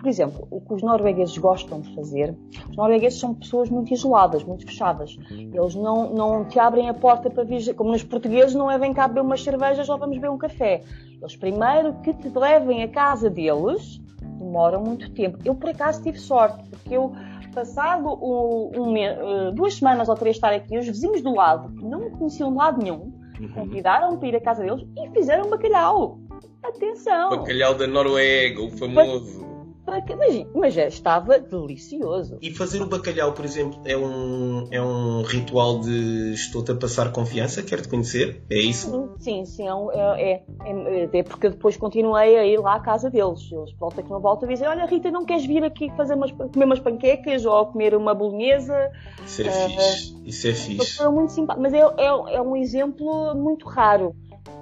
Por 0.04 0.10
exemplo, 0.10 0.46
o 0.50 0.60
que 0.60 0.74
os 0.74 0.82
noruegueses 0.82 1.38
gostam 1.38 1.80
de 1.80 1.94
fazer, 1.94 2.36
os 2.68 2.76
noruegueses 2.76 3.18
são 3.18 3.32
pessoas 3.32 3.70
muito 3.70 3.94
isoladas, 3.94 4.44
muito 4.44 4.66
fechadas. 4.66 5.16
Eles 5.30 5.74
não, 5.74 6.12
não 6.12 6.44
te 6.44 6.58
abrem 6.58 6.90
a 6.90 6.92
porta 6.92 7.30
para 7.30 7.42
vir, 7.42 7.74
como 7.74 7.90
nos 7.90 8.04
portugueses, 8.04 8.54
não 8.54 8.70
é 8.70 8.76
vem 8.76 8.92
cá 8.92 9.08
beber 9.08 9.22
umas 9.22 9.42
cervejas 9.42 9.88
ou 9.88 9.96
vamos 9.96 10.16
beber 10.16 10.28
um 10.28 10.36
café. 10.36 10.82
Eles 11.18 11.34
primeiro 11.36 11.94
que 12.02 12.12
te 12.12 12.28
levem 12.38 12.82
a 12.82 12.88
casa 12.88 13.30
deles, 13.30 13.98
demoram 14.20 14.82
muito 14.82 15.10
tempo. 15.14 15.38
Eu, 15.42 15.54
por 15.54 15.70
acaso, 15.70 16.02
tive 16.02 16.18
sorte, 16.18 16.62
porque 16.68 16.94
eu, 16.94 17.14
passado 17.54 18.06
um, 18.06 18.72
um, 18.78 18.96
eh, 18.98 19.52
duas 19.54 19.76
semanas 19.76 20.10
ou 20.10 20.16
três 20.16 20.36
estar 20.36 20.52
aqui, 20.52 20.76
os 20.76 20.86
vizinhos 20.86 21.22
do 21.22 21.34
lado, 21.34 21.74
que 21.78 21.82
não 21.82 22.00
me 22.00 22.10
conheciam 22.10 22.50
de 22.50 22.58
lado 22.58 22.82
nenhum, 22.82 23.10
uhum. 23.40 23.48
convidaram-me 23.54 24.18
para 24.18 24.28
ir 24.28 24.36
à 24.36 24.40
casa 24.42 24.62
deles 24.64 24.86
e 24.98 25.08
fizeram 25.14 25.48
bacalhau. 25.48 26.18
Atenção! 26.62 27.30
Bacalhau 27.30 27.74
da 27.74 27.86
Noruega, 27.86 28.60
o 28.60 28.70
famoso. 28.70 29.53
Mas, 29.86 30.46
mas 30.54 30.74
já 30.74 30.86
estava 30.86 31.38
delicioso. 31.38 32.38
E 32.40 32.52
fazer 32.54 32.80
o 32.80 32.86
bacalhau, 32.86 33.32
por 33.32 33.44
exemplo, 33.44 33.80
é 33.84 33.96
um, 33.96 34.66
é 34.70 34.80
um 34.80 35.22
ritual 35.22 35.80
de 35.80 36.32
estou-te 36.32 36.72
a 36.72 36.74
passar 36.74 37.12
confiança, 37.12 37.62
quero-te 37.62 37.88
conhecer? 37.88 38.42
É 38.50 38.58
isso? 38.58 39.14
Sim, 39.18 39.44
sim, 39.44 39.66
é, 39.68 40.32
é, 40.32 40.42
é, 40.64 41.10
é, 41.12 41.22
porque 41.22 41.50
depois 41.50 41.76
continuei 41.76 42.36
a 42.36 42.46
ir 42.46 42.58
lá 42.58 42.76
à 42.76 42.80
casa 42.80 43.10
deles. 43.10 43.50
Eles 43.52 43.72
volta 43.78 44.02
que 44.02 44.10
não 44.10 44.20
volta 44.20 44.46
a 44.46 44.48
dizer: 44.48 44.66
Olha, 44.66 44.86
Rita, 44.86 45.10
não 45.10 45.24
queres 45.24 45.44
vir 45.44 45.62
aqui 45.62 45.90
fazer 45.96 46.14
umas, 46.14 46.32
comer 46.32 46.64
umas 46.64 46.80
panquecas 46.80 47.44
ou 47.44 47.66
comer 47.66 47.94
uma 47.94 48.14
bolonhesa? 48.14 48.90
Isso 49.24 49.42
é 49.42 49.48
uh, 49.48 49.68
fixe. 49.68 50.22
Isso 50.24 50.48
é 50.48 50.52
fixe. 50.54 51.08
Muito 51.08 51.32
simpático. 51.32 51.62
Mas 51.62 51.74
é, 51.74 51.78
é, 51.78 52.36
é 52.36 52.42
um 52.42 52.56
exemplo 52.56 53.34
muito 53.34 53.66
raro. 53.66 54.14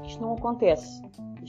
Isto 0.05 0.21
não 0.21 0.35
acontece. 0.35 1.03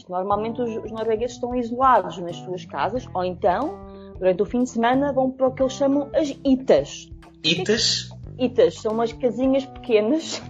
Normalmente 0.10 0.62
os, 0.62 0.84
os 0.84 0.92
noruegueses 0.92 1.36
estão 1.36 1.56
isolados 1.56 2.18
nas 2.18 2.36
suas 2.38 2.66
casas, 2.66 3.08
ou 3.14 3.24
então, 3.24 3.78
durante 4.18 4.42
o 4.42 4.46
fim 4.46 4.64
de 4.64 4.70
semana, 4.70 5.12
vão 5.12 5.32
para 5.32 5.48
o 5.48 5.52
que 5.52 5.62
eles 5.62 5.74
chamam 5.74 6.10
as 6.14 6.30
itas. 6.44 7.10
Itas? 7.44 8.10
Itas, 8.40 8.76
são 8.76 8.94
umas 8.94 9.14
casinhas 9.14 9.66
pequenas 9.66 10.42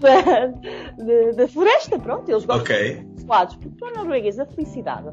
da, 0.00 0.46
da, 1.04 1.30
da, 1.36 1.48
floresta, 1.48 1.98
pronto, 1.98 2.28
eles 2.28 2.44
gostam 2.44 2.62
okay. 2.62 3.04
de 3.04 3.20
isolados, 3.20 3.56
porque 3.56 3.78
para 3.78 4.02
noruegueses 4.02 4.40
a 4.40 4.46
felicidade 4.46 5.08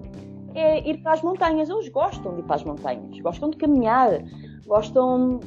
é 0.56 0.90
ir 0.90 0.98
para 1.02 1.14
as 1.14 1.22
montanhas, 1.22 1.70
eles 1.70 1.90
gostam 1.90 2.34
de 2.34 2.42
ir 2.42 2.44
para 2.44 2.56
as 2.56 2.64
montanhas, 2.64 3.20
gostam 3.20 3.50
de 3.50 3.58
caminhar, 3.58 4.24
gostam, 4.66 5.40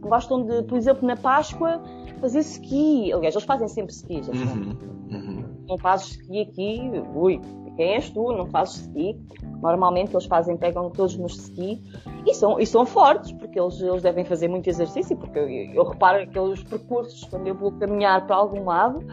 gostam 0.00 0.44
de, 0.44 0.62
por 0.64 0.76
exemplo, 0.76 1.06
na 1.06 1.16
Páscoa, 1.16 1.82
fazer 2.20 2.40
ski. 2.40 3.12
Aliás, 3.12 3.34
eles 3.34 3.44
fazem 3.44 3.68
sempre 3.68 3.92
ski, 3.92 4.22
já 4.22 4.32
uhum, 4.32 4.76
uhum. 5.10 5.44
Não 5.70 5.78
fazes 5.78 6.10
ski 6.16 6.40
aqui, 6.40 6.90
ui, 7.14 7.40
quem 7.76 7.94
és 7.94 8.10
tu? 8.10 8.32
Não 8.32 8.44
fazes 8.46 8.80
ski. 8.80 9.16
Normalmente 9.62 10.12
eles 10.12 10.26
fazem, 10.26 10.56
pegam 10.56 10.90
todos 10.90 11.16
nos 11.16 11.36
ski 11.36 11.80
e 12.26 12.34
são, 12.34 12.58
e 12.58 12.66
são 12.66 12.84
fortes, 12.84 13.30
porque 13.32 13.60
eles, 13.60 13.80
eles 13.80 14.02
devem 14.02 14.24
fazer 14.24 14.48
muito 14.48 14.68
exercício, 14.68 15.16
porque 15.16 15.38
eu, 15.38 15.48
eu 15.48 15.84
reparo 15.84 16.22
aqueles 16.22 16.62
percursos, 16.64 17.24
quando 17.24 17.46
eu 17.46 17.54
vou 17.54 17.70
caminhar 17.72 18.26
para 18.26 18.36
algum 18.36 18.64
lado, 18.64 19.06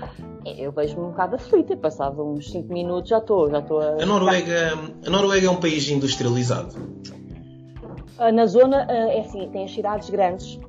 eu 0.45 0.71
vejo-me 0.71 1.05
um 1.05 1.09
bocado 1.11 1.35
aflita, 1.35 1.77
passava 1.77 2.23
uns 2.23 2.49
5 2.51 2.73
minutos 2.73 3.09
já 3.09 3.19
estou, 3.19 3.49
já 3.49 3.59
estou 3.59 3.79
a... 3.79 4.01
A 4.01 4.05
Noruega, 4.05 4.73
a 5.05 5.09
Noruega 5.09 5.47
é 5.47 5.49
um 5.49 5.59
país 5.59 5.87
industrializado? 5.89 6.75
Ah, 8.17 8.31
na 8.31 8.47
zona, 8.47 8.87
ah, 8.89 8.93
é 8.93 9.19
assim, 9.19 9.47
tem 9.49 9.65
as 9.65 9.71
cidades 9.71 10.09
grandes, 10.09 10.59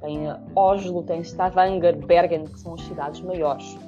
tem 0.00 0.18
Oslo, 0.54 1.02
tem 1.04 1.20
Stavanger, 1.22 1.96
Bergen, 1.96 2.44
que 2.44 2.60
são 2.60 2.74
as 2.74 2.82
cidades 2.82 3.20
maiores. 3.22 3.78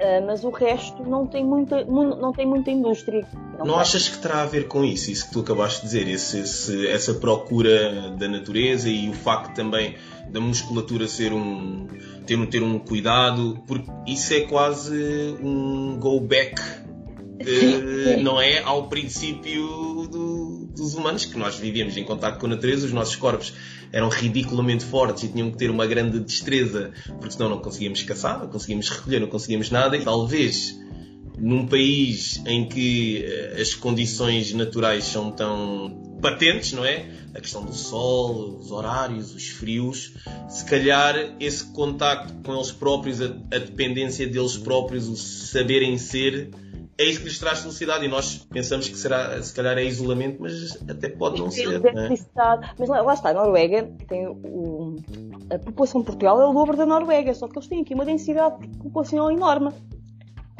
Uh, 0.00 0.26
mas 0.26 0.44
o 0.44 0.48
resto 0.48 1.02
não 1.02 1.26
tem 1.26 1.44
muita, 1.44 1.84
não 1.84 2.32
tem 2.32 2.46
muita 2.46 2.70
indústria. 2.70 3.26
Não, 3.58 3.66
não 3.66 3.78
achas 3.78 4.08
que 4.08 4.16
terá 4.16 4.40
a 4.40 4.46
ver 4.46 4.66
com 4.66 4.82
isso, 4.82 5.10
isso 5.10 5.26
que 5.26 5.32
tu 5.32 5.40
acabaste 5.40 5.82
de 5.82 5.88
dizer, 5.88 6.08
esse, 6.08 6.38
esse, 6.38 6.86
essa 6.88 7.12
procura 7.12 8.10
da 8.12 8.26
natureza 8.26 8.88
e 8.88 9.10
o 9.10 9.12
facto 9.12 9.54
também 9.54 9.96
da 10.30 10.40
musculatura 10.40 11.06
ser 11.06 11.34
um 11.34 11.86
ter 12.26 12.38
um, 12.38 12.46
ter 12.46 12.62
um 12.62 12.78
cuidado, 12.78 13.62
porque 13.66 13.90
isso 14.06 14.32
é 14.32 14.40
quase 14.40 15.36
um 15.42 15.98
go 15.98 16.18
back, 16.18 16.58
uh, 16.60 18.22
não 18.22 18.40
é? 18.40 18.62
Ao 18.62 18.88
princípio 18.88 20.08
do, 20.10 20.29
dos 20.74 20.94
humanos, 20.94 21.24
que 21.24 21.36
nós 21.36 21.56
vivíamos 21.56 21.96
em 21.96 22.04
contato 22.04 22.38
com 22.38 22.46
a 22.46 22.50
natureza, 22.50 22.86
os 22.86 22.92
nossos 22.92 23.16
corpos 23.16 23.52
eram 23.92 24.08
ridiculamente 24.08 24.84
fortes 24.84 25.24
e 25.24 25.28
tinham 25.28 25.50
que 25.50 25.58
ter 25.58 25.70
uma 25.70 25.86
grande 25.86 26.20
destreza, 26.20 26.92
porque 27.18 27.32
senão 27.32 27.48
não 27.48 27.58
conseguíamos 27.58 28.02
caçar, 28.02 28.38
não 28.38 28.48
conseguíamos 28.48 28.88
recolher, 28.88 29.20
não 29.20 29.28
conseguíamos 29.28 29.70
nada, 29.70 29.96
e 29.96 30.04
talvez 30.04 30.78
num 31.40 31.66
país 31.66 32.42
em 32.46 32.68
que 32.68 33.24
eh, 33.24 33.60
as 33.60 33.74
condições 33.74 34.52
naturais 34.52 35.04
são 35.04 35.32
tão 35.32 36.18
patentes, 36.20 36.72
não 36.72 36.84
é? 36.84 37.10
A 37.34 37.40
questão 37.40 37.64
do 37.64 37.72
sol, 37.72 38.58
os 38.58 38.70
horários, 38.70 39.34
os 39.34 39.48
frios, 39.48 40.12
se 40.48 40.64
calhar 40.66 41.34
esse 41.40 41.64
contacto 41.72 42.34
com 42.44 42.54
eles 42.54 42.70
próprios, 42.72 43.22
a, 43.22 43.26
a 43.26 43.58
dependência 43.58 44.26
deles 44.26 44.56
próprios, 44.56 45.08
o 45.08 45.16
saberem 45.16 45.96
ser, 45.96 46.50
é 47.00 47.04
isso 47.04 47.20
que 47.20 47.28
lhes 47.28 47.38
traz 47.38 47.60
felicidade 47.60 48.04
e 48.04 48.08
nós 48.08 48.46
pensamos 48.50 48.86
que 48.86 48.96
será, 48.96 49.42
se 49.42 49.54
calhar 49.54 49.78
é 49.78 49.84
isolamento, 49.84 50.36
mas 50.42 50.76
até 50.86 51.08
pode 51.08 51.40
não 51.40 51.50
ser. 51.50 51.80
É? 51.82 52.08
Mas 52.78 52.88
lá, 52.88 53.00
lá, 53.00 53.14
está, 53.14 53.30
a 53.30 53.32
Noruega 53.34 53.90
tem 54.06 54.26
o, 54.26 54.96
a 55.50 55.58
população 55.58 56.02
de 56.02 56.06
Portugal 56.06 56.42
é 56.42 56.46
o 56.46 56.52
dobro 56.52 56.76
da 56.76 56.84
Noruega, 56.84 57.32
só 57.32 57.48
que 57.48 57.56
eles 57.56 57.68
têm 57.68 57.80
aqui 57.80 57.94
uma 57.94 58.04
densidade 58.04 58.68
populacional 58.82 59.30
enorme. 59.30 59.72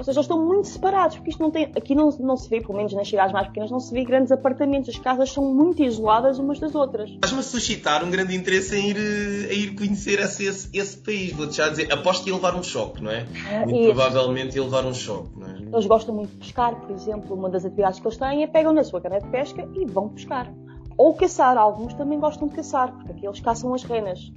Ou 0.01 0.05
seja, 0.05 0.19
eles 0.19 0.25
estão 0.25 0.43
muito 0.43 0.67
separados, 0.67 1.17
porque 1.17 1.29
isto 1.29 1.43
não 1.43 1.51
tem, 1.51 1.65
aqui 1.77 1.95
não, 1.95 2.09
não 2.21 2.35
se 2.35 2.49
vê, 2.49 2.59
pelo 2.59 2.75
menos 2.75 2.95
nas 2.95 3.07
cidades 3.07 3.35
mais 3.35 3.49
pequenas, 3.49 3.71
não 3.71 3.79
se 3.79 3.93
vê 3.93 4.03
grandes 4.03 4.33
apartamentos. 4.33 4.89
As 4.89 4.99
casas 4.99 5.31
são 5.31 5.45
muito 5.55 5.83
isoladas 5.83 6.39
umas 6.39 6.59
das 6.59 6.75
outras. 6.75 7.11
Estás-me 7.11 7.41
a 7.41 7.43
suscitar 7.43 8.03
um 8.03 8.11
grande 8.11 8.35
interesse 8.35 8.75
em 8.75 8.89
ir, 8.89 8.97
a 8.97 9.53
ir 9.53 9.75
conhecer 9.75 10.19
esse, 10.19 10.47
esse, 10.47 10.71
esse 10.73 10.97
país. 10.97 11.33
Vou-te 11.33 11.55
já 11.55 11.69
dizer, 11.69 11.93
aposto 11.93 12.25
que 12.25 12.31
ia 12.31 12.35
levar 12.35 12.55
um 12.55 12.63
choque, 12.63 13.03
não 13.03 13.11
é? 13.11 13.27
Ah, 13.53 13.67
muito 13.67 13.93
provavelmente 13.93 14.57
ia 14.57 14.63
levar 14.63 14.87
um 14.87 14.95
choque, 14.95 15.39
não 15.39 15.47
é? 15.47 15.59
Eles 15.71 15.85
gostam 15.85 16.15
muito 16.15 16.31
de 16.31 16.39
pescar, 16.39 16.81
por 16.81 16.91
exemplo. 16.93 17.37
Uma 17.37 17.51
das 17.51 17.67
atividades 17.67 18.01
que 18.01 18.07
eles 18.07 18.17
têm 18.17 18.43
é 18.43 18.47
pegam 18.47 18.73
na 18.73 18.83
sua 18.83 19.03
cana 19.03 19.21
de 19.21 19.29
pesca 19.29 19.69
e 19.77 19.85
vão 19.85 20.09
pescar. 20.09 20.51
Ou 20.97 21.13
caçar. 21.13 21.59
Alguns 21.59 21.93
também 21.93 22.19
gostam 22.19 22.49
de 22.49 22.55
caçar, 22.55 22.91
porque 22.91 23.13
aqui 23.13 23.27
eles 23.27 23.41
caçam 23.41 23.75
as 23.75 23.83
renas. 23.83 24.33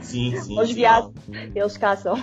Sim, 0.00 0.36
sim. 0.36 0.58
Os 0.58 0.72
viados, 0.72 1.12
eles 1.54 1.76
caçam 1.76 2.16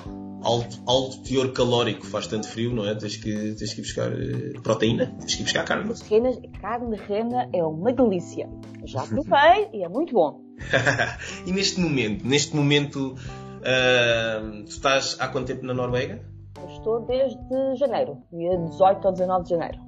alto, 0.44 0.82
alto 0.86 1.22
teor 1.24 1.52
calórico, 1.54 2.06
faz 2.06 2.28
tanto 2.28 2.48
frio, 2.48 2.74
não 2.74 2.86
é? 2.86 2.96
Tens 2.96 3.18
que, 3.18 3.56
tens 3.56 3.74
que 3.74 3.82
ir 3.82 3.84
buscar 3.84 4.12
uh, 4.12 4.62
proteína, 4.62 5.16
tens 5.20 5.36
que 5.36 5.42
ir 5.42 5.44
buscar 5.44 5.66
carne. 5.66 5.94
Renas, 6.10 6.40
carne 6.62 6.96
de 6.96 7.04
rena 7.04 7.50
é 7.54 7.64
uma 7.64 7.94
delícia. 7.94 8.50
Já 8.86 9.06
provei 9.06 9.70
e 9.74 9.84
é 9.84 9.90
muito 9.90 10.14
bom. 10.14 10.42
e 11.46 11.52
neste 11.52 11.80
momento, 11.80 12.26
neste 12.26 12.56
momento, 12.56 13.14
uh, 13.14 14.64
tu 14.64 14.70
estás 14.70 15.18
há 15.20 15.28
quanto 15.28 15.48
tempo 15.48 15.66
na 15.66 15.74
Noruega? 15.74 16.22
Eu 16.60 16.70
estou 16.70 17.06
desde 17.06 17.76
janeiro, 17.78 18.18
dia 18.32 18.58
18 18.58 19.06
ou 19.06 19.12
19 19.12 19.44
de 19.44 19.50
janeiro. 19.50 19.80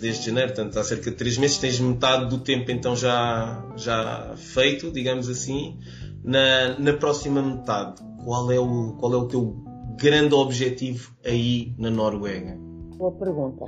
Desde 0.00 0.26
janeiro, 0.26 0.52
portanto 0.52 0.78
há 0.78 0.84
cerca 0.84 1.10
de 1.10 1.16
3 1.16 1.38
meses, 1.38 1.58
tens 1.58 1.80
metade 1.80 2.28
do 2.28 2.38
tempo 2.38 2.70
então 2.70 2.94
já, 2.94 3.64
já 3.76 4.34
feito, 4.36 4.90
digamos 4.90 5.28
assim. 5.28 5.78
Na, 6.22 6.78
na 6.78 6.92
próxima 6.94 7.40
metade, 7.40 8.02
qual 8.22 8.50
é 8.52 8.58
o, 8.58 8.96
qual 8.98 9.14
é 9.14 9.16
o 9.16 9.26
teu 9.26 9.67
grande 9.98 10.34
objetivo 10.34 11.12
aí 11.24 11.74
na 11.76 11.90
Noruega? 11.90 12.56
Boa 12.96 13.12
pergunta. 13.12 13.66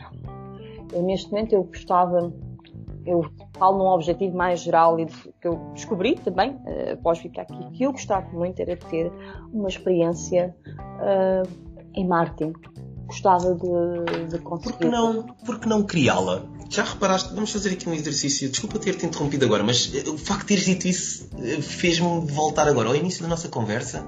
Eu, 0.92 1.02
neste 1.02 1.30
momento 1.30 1.52
eu 1.52 1.64
gostava, 1.64 2.32
eu 3.04 3.28
falo 3.58 3.78
num 3.78 3.86
objetivo 3.86 4.36
mais 4.36 4.60
geral 4.60 4.98
e 4.98 5.06
que 5.06 5.48
eu 5.48 5.72
descobri 5.74 6.14
também, 6.14 6.52
uh, 6.52 6.94
após 6.94 7.18
ficar 7.18 7.42
aqui, 7.42 7.70
que 7.72 7.82
eu 7.84 7.92
gostava 7.92 8.28
muito 8.32 8.60
era 8.60 8.76
de 8.76 8.86
ter 8.86 9.12
uma 9.52 9.68
experiência 9.68 10.54
uh, 10.68 11.48
em 11.94 12.06
marketing. 12.06 12.52
Gostava 13.06 13.56
de, 13.56 14.28
de 14.28 14.38
conseguir. 14.38 14.72
Por 14.72 14.78
que 14.78 14.88
não, 14.88 15.22
por 15.44 15.58
que 15.58 15.68
não 15.68 15.82
criá-la? 15.82 16.44
Já 16.68 16.84
reparaste, 16.84 17.34
vamos 17.34 17.50
fazer 17.50 17.70
aqui 17.70 17.88
um 17.88 17.92
exercício. 17.92 18.48
Desculpa 18.48 18.78
ter-te 18.78 19.04
interrompido 19.04 19.44
agora, 19.44 19.64
mas 19.64 19.92
eh, 19.92 20.08
o 20.08 20.16
facto 20.16 20.42
de 20.42 20.46
teres 20.46 20.64
dito 20.64 20.86
isso 20.86 21.28
fez-me 21.60 22.20
voltar 22.20 22.68
agora 22.68 22.88
ao 22.88 22.94
início 22.94 23.20
da 23.22 23.28
nossa 23.28 23.48
conversa. 23.48 24.06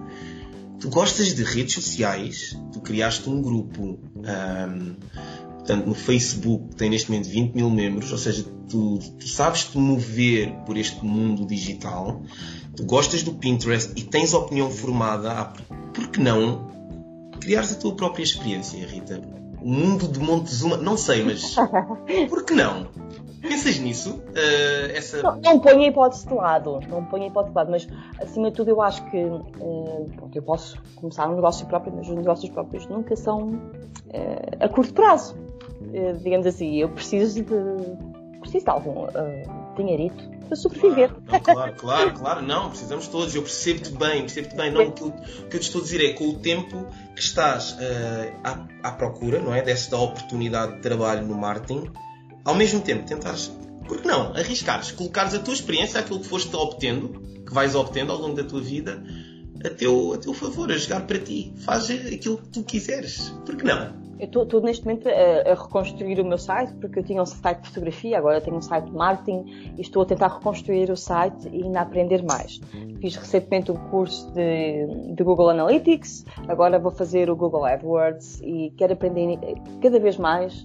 Tu 0.82 0.90
gostas 0.90 1.32
de 1.32 1.44
redes 1.44 1.74
sociais, 1.74 2.58
tu 2.72 2.80
criaste 2.80 3.30
um 3.30 3.40
grupo 3.40 4.00
um, 4.16 4.96
Portanto, 5.62 5.86
no 5.86 5.94
Facebook 5.94 6.74
tem 6.74 6.90
neste 6.90 7.08
momento 7.08 7.28
20 7.28 7.54
mil 7.54 7.70
membros, 7.70 8.10
ou 8.10 8.18
seja, 8.18 8.44
tu, 8.68 8.98
tu 8.98 9.28
sabes 9.28 9.62
te 9.62 9.78
mover 9.78 10.52
por 10.66 10.76
este 10.76 11.04
mundo 11.04 11.46
digital, 11.46 12.20
tu 12.74 12.84
gostas 12.84 13.22
do 13.22 13.34
Pinterest 13.34 13.92
e 13.94 14.02
tens 14.02 14.34
opinião 14.34 14.68
formada, 14.68 15.30
ah, 15.30 15.44
por 15.94 16.08
que 16.08 16.18
não 16.18 16.68
criares 17.40 17.70
a 17.70 17.76
tua 17.76 17.94
própria 17.94 18.24
experiência, 18.24 18.84
Rita? 18.84 19.41
O 19.62 19.68
mundo 19.68 20.09
de 20.09 20.18
Montezuma, 20.18 20.77
não 20.77 20.96
sei, 20.96 21.22
mas 21.22 21.55
por 22.29 22.44
que 22.44 22.55
não? 22.55 22.88
Pensas 23.40 23.79
nisso? 23.79 24.22
Uh, 24.29 24.92
essa... 24.94 25.22
Não, 25.22 25.40
não 25.40 25.61
ponho 25.61 25.81
a 25.81 25.87
hipótese 25.87 26.27
de 26.27 26.35
lado, 26.35 26.81
não 26.88 27.05
ponho 27.05 27.25
a 27.25 27.27
hipótese 27.27 27.51
de 27.51 27.57
lado, 27.57 27.70
mas 27.70 27.88
acima 28.20 28.51
de 28.51 28.57
tudo 28.57 28.70
eu 28.70 28.81
acho 28.81 29.05
que 29.11 29.25
uh, 29.25 30.11
pronto, 30.16 30.37
eu 30.37 30.42
posso 30.42 30.81
começar 30.96 31.29
um 31.29 31.35
negócio 31.35 31.66
próprio, 31.66 31.92
mas 31.96 32.09
os 32.09 32.14
negócios 32.14 32.51
próprios 32.51 32.87
nunca 32.87 33.16
são 33.16 33.51
uh, 33.51 34.57
a 34.61 34.68
curto 34.68 34.94
prazo. 34.94 35.37
Digamos 36.22 36.46
assim, 36.46 36.77
eu 36.77 36.88
preciso 36.88 37.42
de, 37.42 37.44
preciso 38.40 38.64
de 38.64 38.70
algum 38.70 39.07
dinheirito 39.76 40.22
para 40.46 40.56
sobreviver. 40.56 41.08
Claro, 41.08 41.24
não, 41.26 41.40
claro, 41.40 41.74
claro, 41.76 42.14
claro, 42.14 42.42
não, 42.42 42.68
precisamos 42.68 43.08
todos, 43.08 43.35
eu 43.35 43.42
percebo-te 43.42 43.90
bem, 43.90 44.20
percebo-te 44.20 44.56
bem. 44.56 44.70
Não, 44.70 44.88
o 44.88 44.92
que, 44.92 45.02
eu, 45.02 45.08
o 45.08 45.48
que 45.48 45.56
eu 45.56 45.61
te 45.61 45.62
estou 45.62 45.80
a 45.80 45.85
dizer 45.85 46.04
é 46.04 46.12
com 46.12 46.28
o 46.28 46.35
tempo 46.35 46.87
que 47.14 47.22
estás 47.22 47.72
uh, 47.72 48.32
à, 48.44 48.66
à, 48.82 48.92
procura, 48.92 49.40
não 49.40 49.54
é? 49.54 49.62
Desta 49.62 49.96
oportunidade 49.96 50.76
de 50.76 50.80
trabalho 50.80 51.26
no 51.26 51.35
marketing, 51.35 51.90
ao 52.44 52.54
mesmo 52.54 52.80
tempo 52.80 53.06
tentares, 53.06 53.50
por 53.87 54.00
que 54.00 54.06
não, 54.06 54.35
arriscares, 54.35 54.90
colocares 54.90 55.35
a 55.35 55.38
tua 55.38 55.54
experiência, 55.54 56.00
aquilo 56.00 56.20
que 56.20 56.26
foste 56.26 56.54
obtendo, 56.54 57.20
que 57.46 57.52
vais 57.52 57.74
obtendo 57.74 58.12
ao 58.12 58.18
longo 58.18 58.35
da 58.35 58.44
tua 58.44 58.61
vida, 58.61 59.02
a 59.64 59.70
teu, 59.70 60.14
a 60.14 60.18
teu 60.18 60.35
favor, 60.35 60.70
a 60.70 60.76
jogar 60.76 61.06
para 61.06 61.18
ti. 61.18 61.54
Faz 61.58 61.90
aquilo 61.90 62.38
que 62.38 62.48
tu 62.48 62.62
quiseres. 62.62 63.32
Por 63.44 63.56
que 63.56 63.64
não? 63.64 64.02
Eu 64.22 64.44
estou 64.44 64.61
neste 64.61 64.85
momento 64.85 65.08
a, 65.08 65.50
a, 65.50 65.54
reconstruir 65.54 66.20
o 66.20 66.24
meu 66.24 66.38
site, 66.38 66.72
porque 66.74 67.00
eu 67.00 67.02
tinha 67.02 67.20
um 67.20 67.26
site 67.26 67.62
de 67.62 67.68
fotografia, 67.70 68.16
agora 68.16 68.40
tenho 68.40 68.56
um 68.56 68.62
site 68.62 68.85
de 68.85 68.92
marketing 68.92 69.74
e 69.76 69.80
estou 69.80 70.04
a 70.04 70.06
tentar 70.06 70.28
reconstruir 70.28 70.88
o 70.92 70.96
site 70.96 71.48
e 71.52 71.64
ainda 71.64 71.80
aprender 71.80 72.22
mais. 72.22 72.61
Fiz 73.00 73.16
recentemente 73.16 73.72
um 73.72 73.76
curso 73.90 74.30
de, 74.30 74.87
de 75.12 75.24
Google 75.24 75.50
Analytics, 75.50 76.24
agora 76.46 76.78
vou 76.78 76.92
fazer 76.92 77.28
o 77.30 77.35
Google 77.35 77.64
AdWords 77.64 78.40
e 78.42 78.72
quero 78.76 78.92
aprender 78.92 79.40
cada 79.80 79.98
vez 79.98 80.16
mais. 80.16 80.64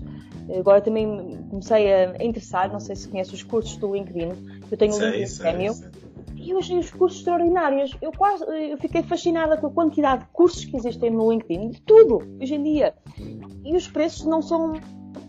Agora 0.55 0.79
também 0.79 1.43
comecei 1.49 1.91
a 1.91 2.23
interessar, 2.23 2.71
não 2.71 2.79
sei 2.79 2.95
se 2.95 3.09
conheces 3.09 3.33
os 3.33 3.41
cursos 3.41 3.75
do 3.77 3.91
LinkedIn, 3.91 4.61
eu 4.69 4.77
tenho 4.77 4.93
o 4.93 4.99
LinkedIn 4.99 5.37
Premium 5.39 5.73
e 6.35 6.51
eu 6.51 6.59
achei 6.59 6.77
os 6.77 6.91
cursos 6.91 7.19
extraordinários. 7.19 7.95
Eu 8.01 8.11
quase 8.11 8.43
eu 8.43 8.77
fiquei 8.77 9.03
fascinada 9.03 9.57
com 9.57 9.67
a 9.67 9.71
quantidade 9.71 10.23
de 10.23 10.29
cursos 10.31 10.65
que 10.65 10.75
existem 10.75 11.11
no 11.11 11.31
LinkedIn, 11.31 11.69
de 11.71 11.81
tudo, 11.81 12.21
hoje 12.41 12.55
em 12.55 12.63
dia. 12.63 12.93
E 13.63 13.75
os 13.75 13.87
preços 13.87 14.25
não 14.25 14.41
são 14.41 14.73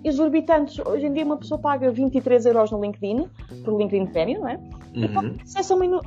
exorbitantes. 0.05 0.79
Hoje 0.85 1.07
em 1.07 1.13
dia 1.13 1.25
uma 1.25 1.37
pessoa 1.37 1.61
paga 1.61 1.91
23 1.91 2.47
euros 2.47 2.71
no 2.71 2.81
LinkedIn, 2.81 3.29
por 3.65 3.79
LinkedIn 3.79 4.07
Premium, 4.07 4.41
não 4.41 4.49
é? 4.49 4.57
Uhum. 4.95 5.05
E 5.05 5.09
pode 5.09 5.43
acesso 5.43 5.73
a 5.73 5.77
uma, 5.77 6.01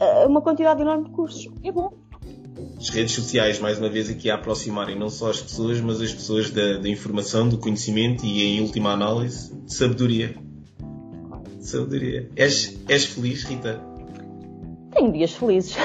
a 0.00 0.26
uma 0.26 0.40
quantidade 0.40 0.80
enorme 0.80 1.04
de 1.04 1.10
cursos. 1.10 1.48
É 1.62 1.72
bom. 1.72 1.92
As 2.78 2.90
redes 2.90 3.14
sociais, 3.14 3.58
mais 3.58 3.78
uma 3.78 3.88
vez, 3.88 4.10
aqui 4.10 4.30
a 4.30 4.34
aproximarem 4.34 4.98
não 4.98 5.08
só 5.08 5.30
as 5.30 5.40
pessoas, 5.40 5.80
mas 5.80 6.00
as 6.00 6.12
pessoas 6.12 6.50
da, 6.50 6.78
da 6.78 6.88
informação, 6.88 7.48
do 7.48 7.58
conhecimento 7.58 8.24
e, 8.26 8.42
em 8.42 8.60
última 8.60 8.92
análise, 8.92 9.54
de 9.54 9.74
sabedoria. 9.74 10.34
Sabedoria. 11.60 12.28
És, 12.36 12.78
és 12.88 13.04
feliz, 13.06 13.44
Rita? 13.44 13.91
Tenho 14.92 15.12
dias 15.12 15.32
felizes. 15.32 15.76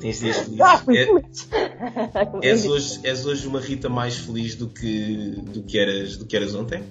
Tens 0.00 0.20
dias 0.20 0.38
felizes. 0.84 1.48
Ah, 1.52 2.28
é, 2.42 2.48
és, 2.50 2.66
hoje, 2.66 3.00
és 3.04 3.26
hoje 3.26 3.46
uma 3.46 3.60
Rita 3.60 3.88
mais 3.88 4.18
feliz 4.18 4.54
do 4.54 4.68
que, 4.68 5.32
do 5.52 5.62
que, 5.62 5.78
eras, 5.78 6.16
do 6.16 6.26
que 6.26 6.36
eras 6.36 6.54
ontem? 6.54 6.82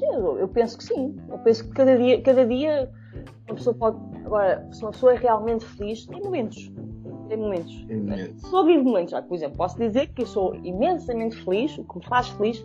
Eu, 0.00 0.38
eu 0.38 0.48
penso 0.48 0.76
que 0.76 0.84
sim. 0.84 1.16
Eu 1.28 1.38
penso 1.38 1.64
que 1.64 1.70
cada 1.70 1.96
dia, 1.96 2.20
cada 2.20 2.46
dia 2.46 2.90
uma 3.48 3.54
pessoa 3.56 3.74
pode. 3.74 3.98
Agora, 4.24 4.66
se 4.72 4.82
uma 4.82 4.90
pessoa 4.90 5.14
é 5.14 5.16
realmente 5.16 5.64
feliz, 5.64 6.06
tem 6.06 6.20
momentos. 6.20 6.70
Tem 7.28 7.38
momentos. 7.38 7.84
Tem 7.86 7.96
momentos. 7.96 8.42
Só 8.42 8.64
vivo 8.64 8.84
momentos. 8.84 9.14
Ah, 9.14 9.22
por 9.22 9.34
exemplo, 9.34 9.56
posso 9.56 9.78
dizer 9.78 10.08
que 10.08 10.22
eu 10.22 10.26
sou 10.26 10.54
imensamente 10.56 11.36
feliz. 11.44 11.76
O 11.78 11.84
que 11.84 11.98
me 11.98 12.06
faz 12.06 12.28
feliz 12.28 12.64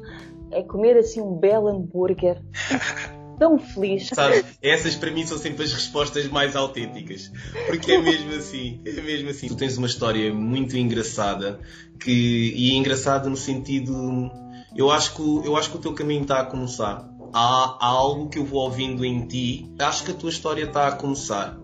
é 0.52 0.64
comer 0.64 0.98
assim 0.98 1.22
um 1.22 1.36
belo 1.36 1.68
hambúrguer. 1.68 2.42
tão 3.38 3.58
feliz. 3.58 4.08
Sabe, 4.08 4.44
essas 4.62 4.96
para 4.96 5.12
mim 5.12 5.26
são 5.26 5.38
sempre 5.38 5.64
as 5.64 5.74
respostas 5.74 6.28
mais 6.28 6.56
autênticas. 6.56 7.32
Porque 7.68 7.92
é 7.92 8.02
mesmo 8.02 8.34
assim, 8.34 8.82
é 8.86 9.02
mesmo 9.02 9.30
assim. 9.30 9.48
Tu 9.48 9.56
tens 9.56 9.78
uma 9.78 9.88
história 9.88 10.34
muito 10.34 10.76
engraçada 10.78 11.60
que, 12.00 12.54
e 12.56 12.76
engraçada 12.76 13.30
no 13.30 13.38
sentido. 13.38 14.32
Eu 14.76 14.92
acho, 14.92 15.16
que, 15.16 15.22
eu 15.22 15.56
acho 15.56 15.72
que 15.72 15.78
o 15.78 15.80
teu 15.80 15.94
caminho 15.94 16.24
está 16.24 16.42
a 16.42 16.46
começar. 16.46 17.10
Há, 17.34 17.78
há 17.80 17.88
algo 17.88 18.30
que 18.30 18.40
eu 18.40 18.46
vou 18.46 18.62
ouvindo 18.62 19.04
em 19.06 19.28
ti. 19.28 19.74
Acho 19.80 20.04
que 20.04 20.12
a 20.12 20.14
tua 20.14 20.30
história 20.30 20.64
está 20.64 20.88
a 20.88 20.92
começar. 20.92 21.58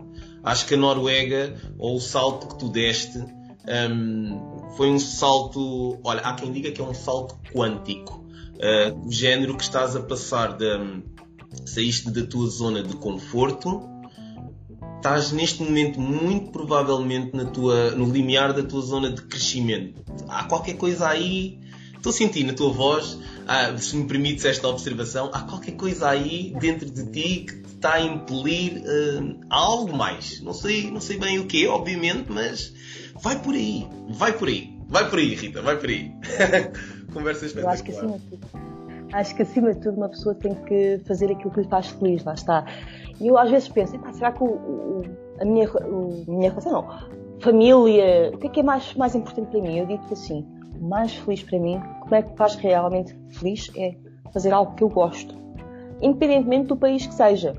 Acho 0.44 0.66
que 0.66 0.74
a 0.74 0.78
Noruega, 0.78 1.56
ou 1.78 1.96
o 1.96 2.02
salto 2.02 2.48
que 2.48 2.60
tu 2.60 2.70
deste, 2.70 3.18
um, 3.18 4.72
foi 4.76 4.90
um 4.90 5.00
salto. 5.00 6.00
Olha, 6.04 6.22
há 6.22 6.34
quem 6.34 6.52
diga 6.52 6.72
que 6.72 6.82
é 6.82 6.84
um 6.84 6.94
salto 6.94 7.38
quântico. 7.54 8.24
Uh, 8.56 9.08
o 9.08 9.12
género 9.12 9.56
que 9.56 9.64
estás 9.64 9.96
a 9.96 10.02
passar 10.02 10.58
de, 10.58 10.66
saíste 11.66 12.12
da 12.12 12.26
tua 12.26 12.48
zona 12.48 12.84
de 12.84 12.96
conforto, 12.96 13.90
estás 14.98 15.32
neste 15.32 15.62
momento 15.62 16.00
muito 16.00 16.52
provavelmente 16.52 17.36
na 17.36 17.46
tua, 17.46 17.92
no 17.92 18.10
limiar 18.10 18.54
da 18.54 18.64
tua 18.64 18.82
zona 18.82 19.12
de 19.12 19.22
crescimento. 19.24 20.02
Há 20.28 20.46
qualquer 20.46 20.76
coisa 20.76 21.10
aí, 21.10 21.60
estou 21.96 22.10
a 22.10 22.14
sentir 22.14 22.44
na 22.44 22.54
tua 22.54 22.72
voz, 22.72 23.18
ah, 23.48 23.78
se 23.78 23.96
me 23.96 24.08
permites 24.08 24.46
esta 24.46 24.68
observação, 24.68 25.30
há 25.34 25.42
qualquer 25.42 25.74
coisa 25.74 26.10
aí 26.10 26.56
dentro 26.60 26.90
de 26.90 27.06
ti 27.12 27.46
que 27.46 27.62
te 27.62 27.74
está 27.84 27.96
a 27.96 28.02
impelir 28.02 28.82
uh, 28.82 29.40
a 29.50 29.58
algo 29.58 29.96
mais. 29.96 30.40
Não 30.42 30.54
sei, 30.54 30.90
não 30.90 31.02
sei 31.02 31.18
bem 31.18 31.38
o 31.40 31.46
que, 31.46 31.68
obviamente, 31.68 32.32
mas 32.32 32.74
vai 33.22 33.42
por 33.42 33.54
aí, 33.54 33.86
vai 34.10 34.32
por 34.32 34.48
aí, 34.48 34.74
vai 34.88 35.10
por 35.10 35.20
aí, 35.20 35.36
Rita, 35.36 35.62
vai 35.62 35.78
por 35.78 35.90
aí. 35.90 36.12
Conversa 37.14 37.46
espetacular. 37.46 37.64
Eu 37.66 37.70
acho 37.70 37.84
que 37.84 37.92
sim, 37.92 38.73
acho 39.14 39.36
que 39.36 39.44
acima 39.44 39.74
de 39.74 39.80
tudo 39.80 39.98
uma 39.98 40.10
pessoa 40.10 40.36
tem 40.36 40.54
que 40.54 41.00
fazer 41.06 41.32
aquilo 41.32 41.52
que 41.52 41.62
lhe 41.62 41.68
faz 41.68 41.88
feliz, 41.90 42.24
lá 42.24 42.34
está. 42.34 42.66
E 43.20 43.28
eu 43.28 43.38
às 43.38 43.50
vezes 43.50 43.70
penso, 43.70 43.98
será 44.14 44.32
que 44.32 44.44
o, 44.44 44.48
o, 44.48 45.02
a 45.40 45.46
minha, 45.46 45.70
o, 45.70 46.26
minha 46.28 46.50
relação, 46.50 46.72
não, 46.72 47.40
família, 47.40 48.32
o 48.34 48.38
que 48.38 48.48
é 48.48 48.50
que 48.50 48.60
é 48.60 48.64
mais, 48.64 48.94
mais 48.96 49.16
importante 49.16 49.50
para 49.50 49.62
mim? 49.62 49.78
Eu 49.78 49.86
digo 49.86 50.04
assim, 50.12 50.46
o 50.80 50.88
mais 50.88 51.16
feliz 51.16 51.44
para 51.44 51.60
mim, 51.60 51.82
como 52.02 52.16
é 52.16 52.22
que 52.24 52.36
faz 52.36 52.56
realmente 52.56 53.16
feliz 53.30 53.72
é 53.78 53.96
fazer 54.34 54.52
algo 54.52 54.74
que 54.76 54.84
eu 54.84 54.90
gosto, 54.90 55.36
independentemente 56.02 56.68
do 56.68 56.76
país 56.76 57.06
que 57.06 57.14
seja. 57.14 57.56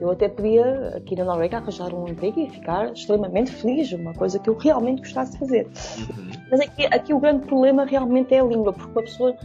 Eu 0.00 0.10
até 0.10 0.30
podia, 0.30 0.96
aqui 0.96 1.14
na 1.14 1.24
Noruega, 1.24 1.58
arranjar 1.58 1.92
um 1.92 2.08
emprego 2.08 2.40
e 2.40 2.48
ficar 2.48 2.90
extremamente 2.90 3.52
feliz, 3.52 3.92
uma 3.92 4.14
coisa 4.14 4.38
que 4.38 4.48
eu 4.48 4.56
realmente 4.56 5.00
gostasse 5.00 5.32
de 5.32 5.38
fazer. 5.38 5.66
Uhum. 5.66 6.30
Mas 6.50 6.60
aqui, 6.60 6.86
aqui 6.86 7.12
o 7.12 7.20
grande 7.20 7.46
problema 7.46 7.84
realmente 7.84 8.34
é 8.34 8.40
a 8.40 8.44
língua, 8.44 8.72
porque 8.72 8.98
a 8.98 9.02
pessoa 9.02 9.36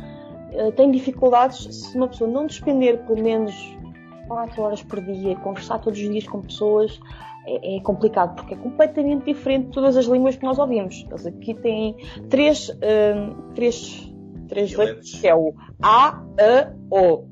eh, 0.55 0.71
tem 0.71 0.91
dificuldades 0.91 1.75
se 1.75 1.95
uma 1.95 2.07
pessoa 2.07 2.29
não 2.29 2.45
despender 2.47 3.03
pelo 3.05 3.21
menos 3.21 3.53
4 4.27 4.61
horas 4.61 4.83
por 4.83 5.01
dia, 5.01 5.35
conversar 5.37 5.79
todos 5.79 5.99
os 5.99 6.09
dias 6.09 6.27
com 6.27 6.41
pessoas, 6.41 6.99
é, 7.47 7.75
é, 7.75 7.79
complicado, 7.81 8.35
porque 8.35 8.55
é 8.55 8.57
completamente 8.57 9.25
diferente 9.25 9.67
de 9.67 9.71
todas 9.71 9.95
as 9.95 10.05
línguas 10.05 10.35
que 10.35 10.43
nós 10.43 10.57
ouvimos. 10.57 11.05
Eles 11.09 11.25
aqui 11.25 11.53
têm 11.53 11.95
três, 12.29 12.69
um, 12.69 13.53
três, 13.53 14.11
três 14.47 14.75
letras, 14.75 15.11
que 15.11 15.27
é 15.27 15.35
o 15.35 15.53
A, 15.81 16.23
A, 16.39 16.73
O. 16.89 17.27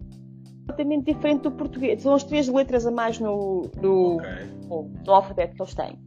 Completamente 0.68 1.14
diferente 1.14 1.42
do 1.42 1.52
português. 1.52 2.02
São 2.02 2.14
as 2.14 2.24
três 2.24 2.48
letras 2.48 2.86
a 2.86 2.92
mais 2.92 3.20
no, 3.20 3.70
no, 3.82 4.16
okay. 4.16 4.30
no, 4.70 4.92
no 5.06 5.14
alfabeto 5.14 5.56
que 5.56 5.62
eles 5.62 5.74
têm. 5.74 6.00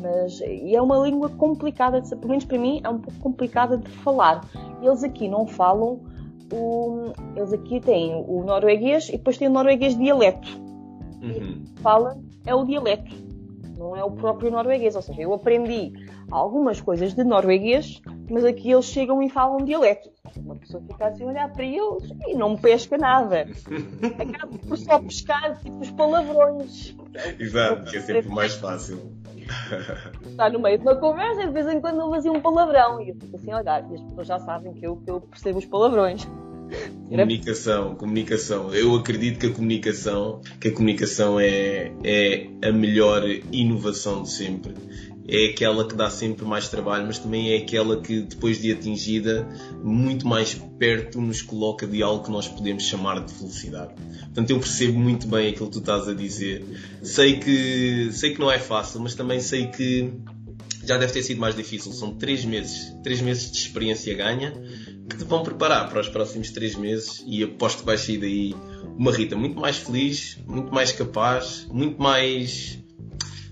Mas 0.00 0.40
e 0.40 0.74
é 0.74 0.80
uma 0.80 0.98
língua 0.98 1.28
complicada, 1.28 2.00
de, 2.00 2.08
pelo 2.10 2.28
menos 2.28 2.44
para 2.44 2.58
mim, 2.58 2.80
é 2.82 2.88
um 2.88 2.98
pouco 2.98 3.18
complicada 3.20 3.76
de 3.76 3.90
falar. 3.90 4.40
Eles 4.82 5.04
aqui 5.04 5.28
não 5.28 5.46
falam 5.46 6.00
o, 6.52 7.12
eles 7.36 7.52
aqui 7.52 7.80
têm 7.80 8.24
o 8.26 8.42
norueguês 8.42 9.08
e 9.08 9.12
depois 9.12 9.38
têm 9.38 9.48
o 9.48 9.52
norueguês 9.52 9.96
dialeto. 9.96 10.48
Uhum. 11.22 11.64
Fala 11.82 12.18
é 12.46 12.54
o 12.54 12.64
dialeto, 12.64 13.14
não 13.76 13.94
é 13.96 14.02
o 14.02 14.10
próprio 14.10 14.50
norueguês. 14.50 14.96
Ou 14.96 15.02
seja, 15.02 15.20
eu 15.20 15.32
aprendi 15.32 15.92
algumas 16.30 16.80
coisas 16.80 17.14
de 17.14 17.24
norueguês, 17.24 18.00
mas 18.30 18.44
aqui 18.44 18.70
eles 18.70 18.86
chegam 18.86 19.22
e 19.22 19.28
falam 19.28 19.64
dialeto. 19.64 20.10
Uma 20.36 20.56
pessoa 20.56 20.82
fica 20.82 21.06
assim 21.06 21.24
a 21.24 21.26
olhar 21.26 21.52
para 21.52 21.64
eles 21.64 22.14
e 22.26 22.34
não 22.34 22.56
pesca 22.56 22.96
nada. 22.96 23.46
Acaba 24.18 24.58
por 24.58 24.76
só 24.78 24.98
pescar 25.00 25.58
tipo 25.60 25.80
os 25.80 25.90
palavrões. 25.90 26.96
Exato, 27.38 27.90
que 27.90 27.96
é 27.96 28.00
sempre 28.00 28.28
mais 28.28 28.54
fácil. 28.54 29.19
Está 30.26 30.48
no 30.50 30.60
meio 30.60 30.78
de 30.78 30.84
uma 30.84 30.96
conversa 30.96 31.42
e 31.42 31.46
de 31.46 31.52
vez 31.52 31.66
em 31.68 31.80
quando 31.80 32.00
eu 32.00 32.10
fazia 32.10 32.32
um 32.32 32.40
palavrão. 32.40 33.00
E 33.00 33.10
eu 33.10 33.14
fico 33.14 33.36
assim 33.36 33.52
a 33.52 33.58
olhar, 33.58 33.90
e 33.90 33.94
as 33.94 34.02
pessoas 34.02 34.26
já 34.26 34.38
sabem 34.38 34.72
que 34.72 34.86
eu, 34.86 34.96
que 34.96 35.10
eu 35.10 35.20
percebo 35.20 35.58
os 35.58 35.66
palavrões. 35.66 36.26
Comunicação, 37.08 37.96
comunicação. 37.96 38.72
Eu 38.72 38.94
acredito 38.94 39.40
que 39.40 39.46
a 39.46 39.52
comunicação, 39.52 40.40
que 40.60 40.68
a 40.68 40.72
comunicação 40.72 41.40
é, 41.40 41.92
é 42.04 42.48
a 42.62 42.70
melhor 42.70 43.24
inovação 43.50 44.22
de 44.22 44.30
sempre 44.30 44.74
é 45.30 45.46
aquela 45.46 45.86
que 45.86 45.94
dá 45.94 46.10
sempre 46.10 46.44
mais 46.44 46.68
trabalho, 46.68 47.06
mas 47.06 47.18
também 47.18 47.52
é 47.52 47.58
aquela 47.58 48.00
que, 48.00 48.22
depois 48.22 48.60
de 48.60 48.72
atingida, 48.72 49.48
muito 49.82 50.26
mais 50.26 50.54
perto 50.76 51.20
nos 51.20 51.40
coloca 51.40 51.86
de 51.86 52.02
algo 52.02 52.24
que 52.24 52.30
nós 52.30 52.48
podemos 52.48 52.82
chamar 52.82 53.24
de 53.24 53.32
felicidade. 53.32 53.94
Portanto, 53.94 54.50
eu 54.50 54.58
percebo 54.58 54.98
muito 54.98 55.28
bem 55.28 55.48
aquilo 55.48 55.66
que 55.66 55.72
tu 55.72 55.78
estás 55.78 56.08
a 56.08 56.14
dizer. 56.14 56.64
Sei 57.02 57.38
que, 57.38 58.10
sei 58.12 58.34
que 58.34 58.40
não 58.40 58.50
é 58.50 58.58
fácil, 58.58 59.00
mas 59.00 59.14
também 59.14 59.40
sei 59.40 59.68
que 59.68 60.12
já 60.84 60.98
deve 60.98 61.12
ter 61.12 61.22
sido 61.22 61.40
mais 61.40 61.54
difícil. 61.54 61.92
São 61.92 62.14
três 62.16 62.44
meses, 62.44 62.92
três 63.04 63.20
meses 63.20 63.52
de 63.52 63.58
experiência 63.58 64.12
ganha 64.14 64.52
que 65.08 65.16
te 65.16 65.24
vão 65.24 65.42
preparar 65.42 65.88
para 65.88 66.00
os 66.00 66.08
próximos 66.08 66.50
três 66.50 66.74
meses 66.74 67.22
e 67.26 67.42
aposto 67.42 67.80
que 67.80 67.86
vais 67.86 68.00
sair 68.00 68.18
daí 68.18 68.54
uma 68.96 69.12
Rita 69.12 69.36
muito 69.36 69.60
mais 69.60 69.76
feliz, 69.76 70.38
muito 70.46 70.72
mais 70.72 70.92
capaz, 70.92 71.66
muito 71.70 72.00
mais 72.00 72.78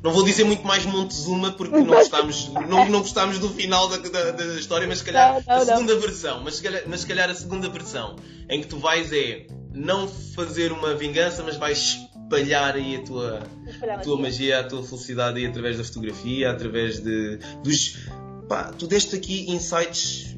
não 0.02 0.12
vou 0.12 0.24
dizer 0.24 0.44
muito 0.44 0.64
mais 0.64 0.84
Montezuma 0.86 1.52
porque 1.52 1.76
não 1.76 1.86
gostámos, 1.86 2.48
não, 2.68 2.88
não 2.88 3.00
gostámos 3.00 3.38
do 3.38 3.48
final 3.48 3.88
da, 3.88 3.96
da, 3.96 4.30
da 4.30 4.44
história, 4.54 4.86
mas 4.86 4.98
se 4.98 5.04
calhar 5.04 5.34
não, 5.34 5.42
não, 5.46 5.62
a 5.62 5.64
segunda 5.64 5.94
não. 5.94 6.00
versão, 6.00 6.42
mas 6.44 6.56
se, 6.56 6.62
calhar, 6.62 6.82
mas 6.86 7.00
se 7.00 7.06
calhar 7.06 7.30
a 7.30 7.34
segunda 7.34 7.68
versão, 7.68 8.16
em 8.48 8.60
que 8.60 8.68
tu 8.68 8.78
vais 8.78 9.12
é 9.12 9.46
não 9.74 10.08
fazer 10.08 10.72
uma 10.72 10.94
vingança, 10.94 11.42
mas 11.42 11.56
vais 11.56 11.98
espalhar 12.28 12.74
aí 12.74 12.96
a 12.96 13.02
tua, 13.02 13.42
a 13.90 13.98
tua 13.98 14.20
magia, 14.20 14.60
a 14.60 14.64
tua 14.64 14.82
felicidade 14.82 15.38
aí 15.38 15.46
através 15.46 15.78
da 15.78 15.84
fotografia, 15.84 16.50
através 16.50 17.00
de 17.00 17.38
dos. 17.62 17.96
Pá, 18.48 18.72
tu 18.78 18.86
deste 18.86 19.14
aqui 19.16 19.50
insights 19.50 20.36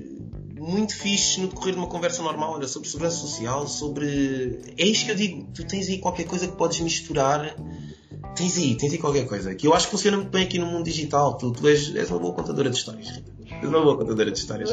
muito 0.59 0.95
fixe 0.95 1.41
no 1.41 1.49
decorrer 1.49 1.73
de 1.73 1.79
uma 1.79 1.89
conversa 1.89 2.23
normal, 2.23 2.57
era 2.57 2.69
sobre 2.69 2.89
segurança 2.89 3.17
social, 3.17 3.67
sobre. 3.67 4.61
É 4.77 4.85
isto 4.87 5.07
que 5.07 5.11
eu 5.11 5.17
digo, 5.17 5.49
tu 5.55 5.65
tens 5.65 5.89
aí 5.89 5.99
qualquer 5.99 6.25
coisa 6.25 6.47
que 6.47 6.57
podes 6.57 6.81
misturar 6.81 7.57
Tens 8.35 8.57
aí, 8.57 8.77
tens 8.77 8.93
aí 8.93 8.99
qualquer 8.99 9.27
coisa. 9.27 9.55
Que 9.55 9.67
eu 9.67 9.75
acho 9.75 9.87
que 9.87 9.93
funciona 9.93 10.17
muito 10.17 10.31
bem 10.31 10.45
aqui 10.45 10.59
no 10.59 10.67
mundo 10.67 10.85
digital. 10.85 11.37
Tu, 11.37 11.53
tu 11.53 11.69
és, 11.69 11.95
és, 11.95 12.11
uma 12.11 12.19
boa 12.19 12.35
contadora 12.35 12.71
de 12.71 12.77
histórias, 12.77 13.09
Rita. 13.11 13.33
És 13.51 13.69
uma 13.69 13.83
boa 13.83 13.97
contadora 13.97 14.31
de 14.31 14.39
histórias. 14.39 14.71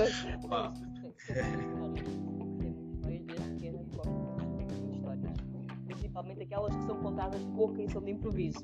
Principalmente 5.88 6.44
aquelas 6.44 6.76
que 6.76 6.86
são 6.86 6.98
contadas 6.98 7.42
pouco 7.56 7.82
e 7.82 7.92
são 7.92 8.02
de 8.02 8.12
improviso. 8.12 8.60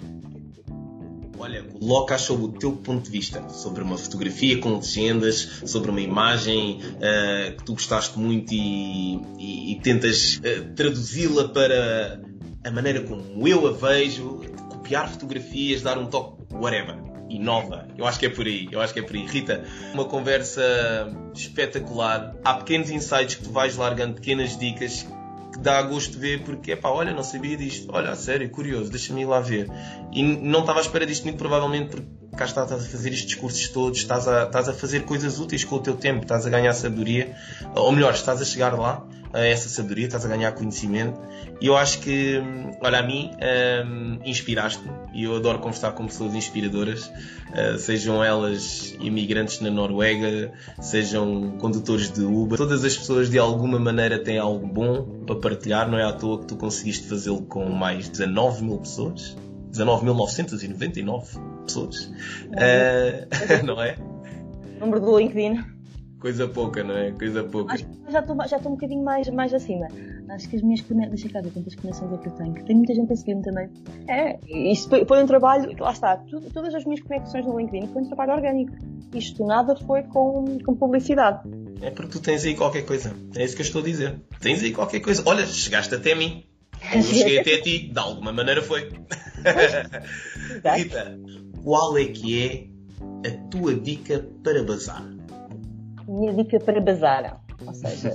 Olha, 1.37 1.63
coloca 1.63 2.17
sobre 2.17 2.45
o 2.45 2.49
teu 2.49 2.73
ponto 2.73 3.03
de 3.03 3.09
vista 3.09 3.49
sobre 3.49 3.83
uma 3.83 3.97
fotografia 3.97 4.59
com 4.59 4.75
legendas, 4.75 5.61
sobre 5.65 5.89
uma 5.89 6.01
imagem 6.01 6.77
uh, 6.77 7.57
que 7.57 7.63
tu 7.65 7.73
gostaste 7.73 8.19
muito 8.19 8.53
e, 8.53 9.19
e, 9.39 9.73
e 9.73 9.81
tentas 9.81 10.37
uh, 10.37 10.73
traduzi-la 10.75 11.49
para 11.49 12.21
a 12.63 12.71
maneira 12.71 13.01
como 13.01 13.47
eu 13.47 13.67
a 13.67 13.71
vejo, 13.71 14.41
copiar 14.83 15.09
fotografias, 15.09 15.81
dar 15.81 15.97
um 15.97 16.07
toque, 16.07 16.43
whatever. 16.53 16.97
Inova. 17.29 17.87
Eu 17.97 18.05
acho 18.05 18.19
que 18.19 18.25
é 18.25 18.29
por 18.29 18.45
aí. 18.45 18.67
Eu 18.69 18.81
acho 18.81 18.93
que 18.93 18.99
é 18.99 19.01
por 19.01 19.15
aí. 19.15 19.25
Rita, 19.25 19.63
uma 19.93 20.05
conversa 20.05 20.61
espetacular. 21.33 22.35
Há 22.43 22.55
pequenos 22.55 22.91
insights 22.91 23.35
que 23.35 23.43
tu 23.43 23.49
vais 23.49 23.75
largando, 23.77 24.15
pequenas 24.15 24.57
dicas 24.57 25.07
que 25.51 25.59
dá 25.59 25.81
gosto 25.83 26.13
de 26.13 26.19
ver 26.19 26.41
porque, 26.41 26.73
é 26.73 26.75
pá, 26.75 26.89
olha, 26.89 27.13
não 27.13 27.23
sabia 27.23 27.55
disto. 27.55 27.87
Olha, 27.91 28.11
a 28.11 28.15
sério, 28.15 28.49
curioso, 28.49 28.91
deixa-me 28.91 29.21
ir 29.21 29.25
lá 29.25 29.39
ver. 29.39 29.67
E 30.11 30.21
não 30.21 30.59
estava 30.59 30.79
à 30.79 30.81
espera 30.81 31.05
disto 31.05 31.23
muito 31.23 31.37
provavelmente 31.37 31.89
porque 31.89 32.07
cá 32.35 32.45
estás 32.45 32.71
a 32.71 32.77
fazer 32.77 33.11
estes 33.11 33.35
cursos 33.35 33.69
todos, 33.69 33.99
estás 33.99 34.27
a, 34.27 34.43
estás 34.43 34.67
a 34.67 34.73
fazer 34.73 35.03
coisas 35.03 35.39
úteis 35.39 35.63
com 35.63 35.75
o 35.75 35.79
teu 35.79 35.95
tempo, 35.95 36.23
estás 36.23 36.45
a 36.45 36.49
ganhar 36.49 36.73
sabedoria, 36.73 37.35
ou 37.75 37.91
melhor, 37.91 38.13
estás 38.13 38.41
a 38.41 38.45
chegar 38.45 38.77
lá 38.77 39.07
essa 39.39 39.67
sabedoria, 39.69 40.05
estás 40.05 40.25
a 40.25 40.27
ganhar 40.27 40.51
conhecimento. 40.51 41.19
E 41.59 41.67
eu 41.67 41.75
acho 41.75 41.99
que, 41.99 42.41
olha, 42.81 42.99
a 42.99 43.03
mim, 43.03 43.31
um, 43.85 44.19
inspiraste-me. 44.23 44.91
E 45.13 45.23
eu 45.23 45.35
adoro 45.35 45.59
conversar 45.59 45.91
com 45.93 46.05
pessoas 46.05 46.35
inspiradoras, 46.35 47.07
uh, 47.07 47.77
sejam 47.77 48.23
elas 48.23 48.95
imigrantes 48.99 49.59
na 49.61 49.71
Noruega, 49.71 50.51
sejam 50.81 51.57
condutores 51.59 52.11
de 52.11 52.21
Uber. 52.21 52.57
Todas 52.57 52.83
as 52.83 52.97
pessoas, 52.97 53.29
de 53.29 53.39
alguma 53.39 53.79
maneira, 53.79 54.19
têm 54.19 54.37
algo 54.37 54.67
bom 54.67 55.23
para 55.25 55.35
partilhar. 55.35 55.89
Não 55.89 55.97
é 55.97 56.03
à 56.03 56.13
toa 56.13 56.39
que 56.39 56.47
tu 56.47 56.55
conseguiste 56.55 57.07
fazê-lo 57.07 57.43
com 57.43 57.69
mais 57.69 58.05
de 58.05 58.11
19 58.11 58.63
mil 58.63 58.77
pessoas. 58.79 59.35
19.999 59.71 61.63
pessoas. 61.65 62.05
Uh, 62.05 63.65
não 63.65 63.81
é? 63.81 63.95
Número 64.79 64.99
do 64.99 65.17
LinkedIn. 65.17 65.72
Coisa 66.23 66.47
pouca, 66.47 66.81
não 66.85 66.95
é? 66.95 67.11
Coisa 67.11 67.43
pouca. 67.43 67.73
Acho 67.73 67.83
que 67.83 68.09
já 68.09 68.19
estou 68.21 68.37
já 68.47 68.57
um 68.59 68.75
bocadinho 68.75 69.03
mais, 69.03 69.27
mais 69.27 69.53
acima. 69.53 69.89
Acho 70.29 70.47
que 70.47 70.55
as 70.55 70.61
minhas 70.61 70.79
conexões. 70.79 71.09
Deixa 71.09 71.27
cá 71.27 71.41
ver 71.41 71.51
quantas 71.51 71.75
conexões 71.75 72.13
é 72.13 72.17
que 72.17 72.27
eu 72.29 72.31
tenho. 72.31 72.53
Tem 72.65 72.75
muita 72.77 72.95
gente 72.95 73.11
a 73.11 73.15
seguir-me 73.17 73.41
também. 73.41 73.69
É, 74.07 74.39
isto 74.71 75.05
foi 75.05 75.21
um 75.21 75.27
trabalho. 75.27 75.75
Lá 75.77 75.91
está. 75.91 76.15
Tudo, 76.15 76.49
todas 76.49 76.73
as 76.73 76.85
minhas 76.85 77.01
conexões 77.01 77.45
no 77.45 77.59
LinkedIn 77.59 77.87
foi 77.87 78.03
um 78.03 78.05
trabalho 78.05 78.35
orgânico. 78.35 78.71
Isto 79.13 79.45
nada 79.45 79.75
foi 79.75 80.03
com, 80.03 80.59
com 80.65 80.73
publicidade. 80.77 81.41
É 81.81 81.91
porque 81.91 82.13
tu 82.13 82.21
tens 82.21 82.45
aí 82.45 82.55
qualquer 82.55 82.85
coisa. 82.85 83.13
É 83.35 83.43
isso 83.43 83.57
que 83.57 83.61
eu 83.61 83.65
estou 83.65 83.81
a 83.81 83.85
dizer. 83.85 84.21
Tens 84.39 84.63
aí 84.63 84.71
qualquer 84.71 85.01
coisa. 85.01 85.23
Olha, 85.25 85.45
chegaste 85.45 85.93
até 85.93 86.15
mim. 86.15 86.45
Eu 86.95 87.03
cheguei 87.03 87.39
até 87.39 87.55
a 87.55 87.61
ti. 87.61 87.89
De 87.89 87.99
alguma 87.99 88.31
maneira 88.31 88.61
foi. 88.61 88.89
Rita, 90.73 91.19
qual 91.61 91.97
é 91.97 92.05
que 92.05 92.41
é 92.41 93.27
a 93.27 93.49
tua 93.49 93.75
dica 93.75 94.25
para 94.41 94.63
bazar? 94.63 95.12
Minha 96.07 96.33
dica 96.33 96.59
para 96.59 96.79
bazar. 96.81 97.41
Ou 97.65 97.73
seja, 97.73 98.13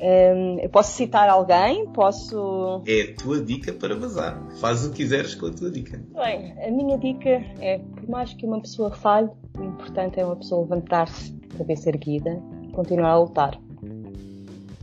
um, 0.00 0.58
eu 0.60 0.68
posso 0.68 0.92
citar 0.92 1.28
alguém, 1.28 1.86
posso. 1.88 2.82
É 2.86 3.02
a 3.02 3.14
tua 3.14 3.40
dica 3.42 3.72
para 3.72 3.94
bazar. 3.94 4.40
Faz 4.60 4.84
o 4.84 4.90
que 4.90 4.96
quiseres 4.96 5.34
com 5.34 5.46
a 5.46 5.52
tua 5.52 5.70
dica. 5.70 6.00
Bem, 6.14 6.54
a 6.62 6.70
minha 6.70 6.98
dica 6.98 7.42
é: 7.60 7.78
por 7.78 8.08
mais 8.08 8.34
que 8.34 8.44
uma 8.44 8.60
pessoa 8.60 8.90
falhe, 8.90 9.30
o 9.58 9.64
importante 9.64 10.20
é 10.20 10.24
uma 10.24 10.36
pessoa 10.36 10.62
levantar-se, 10.62 11.32
cabeça 11.56 11.88
erguida 11.88 12.42
e 12.62 12.72
continuar 12.72 13.10
a 13.10 13.18
lutar. 13.18 13.58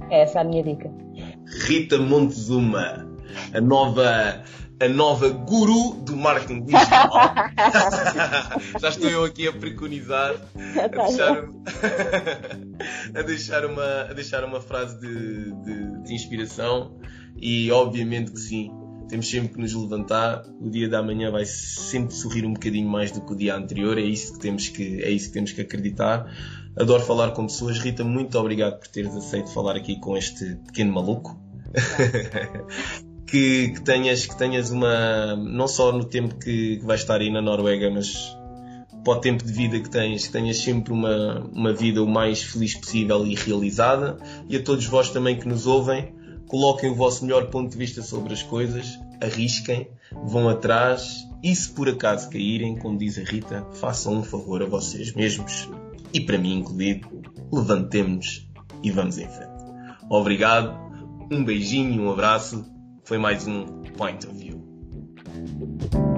É 0.10 0.22
essa 0.22 0.42
a 0.42 0.44
minha 0.44 0.64
dica. 0.64 0.92
Rita 1.68 2.00
Montezuma, 2.00 3.08
a 3.54 3.62
nova 3.62 4.44
a 4.84 4.90
nova 4.90 5.30
guru 5.30 5.94
do 6.02 6.18
marketing 6.18 6.66
digital. 6.66 7.10
Já 8.82 8.90
estou 8.90 9.10
eu 9.10 9.24
aqui 9.24 9.48
a 9.48 9.54
preconizar, 9.54 10.36
a 10.36 10.88
deixar, 10.88 11.46
a 13.16 13.22
deixar, 13.22 13.66
uma, 13.66 14.02
a 14.02 14.14
deixar 14.14 14.44
uma 14.44 14.60
frase 14.60 15.00
de, 15.00 15.54
de, 15.64 16.04
de 16.04 16.14
inspiração 16.14 17.00
e 17.38 17.72
obviamente 17.72 18.32
que 18.32 18.40
sim, 18.40 18.72
temos 19.08 19.30
sempre 19.30 19.54
que 19.54 19.60
nos 19.60 19.74
levantar. 19.74 20.44
O 20.60 20.70
dia 20.70 20.90
da 20.90 21.02
manhã 21.02 21.32
vai 21.32 21.46
sempre 21.46 22.14
sorrir 22.14 22.46
um 22.46 22.52
bocadinho 22.52 22.90
mais 22.90 23.10
do 23.10 23.22
que 23.22 23.32
o 23.32 23.36
dia 23.38 23.56
anterior. 23.56 23.98
É 23.98 24.02
isso 24.02 24.34
que 24.34 24.40
temos 24.40 24.68
que, 24.68 25.02
é 25.02 25.10
isso 25.12 25.28
que, 25.28 25.34
temos 25.34 25.54
que 25.54 25.62
acreditar. 25.62 26.30
Adoro 26.76 27.04
falar 27.04 27.32
com 27.32 27.46
pessoas. 27.46 27.80
Rita, 27.80 28.04
muito 28.04 28.38
obrigado 28.38 28.80
por 28.80 28.88
teres 28.90 29.16
aceito 29.16 29.50
falar 29.50 29.78
aqui 29.78 29.98
com 29.98 30.18
este 30.18 30.56
pequeno 30.66 30.92
maluco 30.94 31.42
que, 33.28 33.70
que, 33.70 33.82
tenhas, 33.82 34.26
que 34.26 34.38
tenhas 34.38 34.72
uma. 34.72 35.36
não 35.36 35.68
só 35.68 35.92
no 35.92 36.06
tempo 36.06 36.36
que, 36.36 36.78
que 36.78 36.86
vais 36.86 37.02
estar 37.02 37.20
aí 37.20 37.32
na 37.32 37.42
Noruega, 37.42 37.90
mas 37.90 38.36
para 39.04 39.14
o 39.14 39.20
tempo 39.20 39.44
de 39.44 39.52
vida 39.52 39.80
que 39.80 39.90
tens, 39.90 40.28
que 40.28 40.32
tenhas 40.32 40.58
sempre 40.58 40.94
uma, 40.94 41.40
uma 41.52 41.74
vida 41.74 42.02
o 42.02 42.08
mais 42.08 42.42
feliz 42.42 42.76
possível 42.76 43.26
e 43.28 43.36
realizada. 43.36 44.18
E 44.48 44.56
a 44.56 44.64
todos 44.64 44.86
vós 44.86 45.10
também 45.10 45.38
que 45.38 45.48
nos 45.48 45.68
ouvem, 45.68 46.14
coloquem 46.48 46.90
o 46.92 46.96
vosso 46.96 47.26
melhor 47.26 47.50
ponto 47.50 47.72
de 47.72 47.78
vista 47.78 48.02
sobre 48.02 48.34
as 48.34 48.44
coisas, 48.44 49.00
arrisquem, 49.22 49.90
vão 50.24 50.48
atrás 50.48 51.28
e 51.44 51.54
se 51.54 51.70
por 51.70 51.90
acaso 51.90 52.30
caírem, 52.30 52.78
como 52.78 52.98
diz 52.98 53.18
a 53.18 53.24
Rita, 53.24 53.68
façam 53.74 54.16
um 54.16 54.24
favor 54.24 54.64
a 54.64 54.66
vocês 54.66 55.14
mesmos 55.14 55.70
e 56.14 56.22
para 56.22 56.38
mim 56.38 56.60
incluído, 56.60 57.10
levantemos 57.52 58.48
e 58.82 58.92
vamos 58.92 59.18
em 59.18 59.28
frente. 59.28 59.52
Obrigado, 60.10 60.78
um 61.32 61.44
beijinho 61.44 62.04
um 62.04 62.12
abraço 62.12 62.73
foi 63.04 63.18
mais 63.18 63.48
um 63.48 63.84
Point 63.98 64.26
of 64.28 64.38
View. 64.38 66.13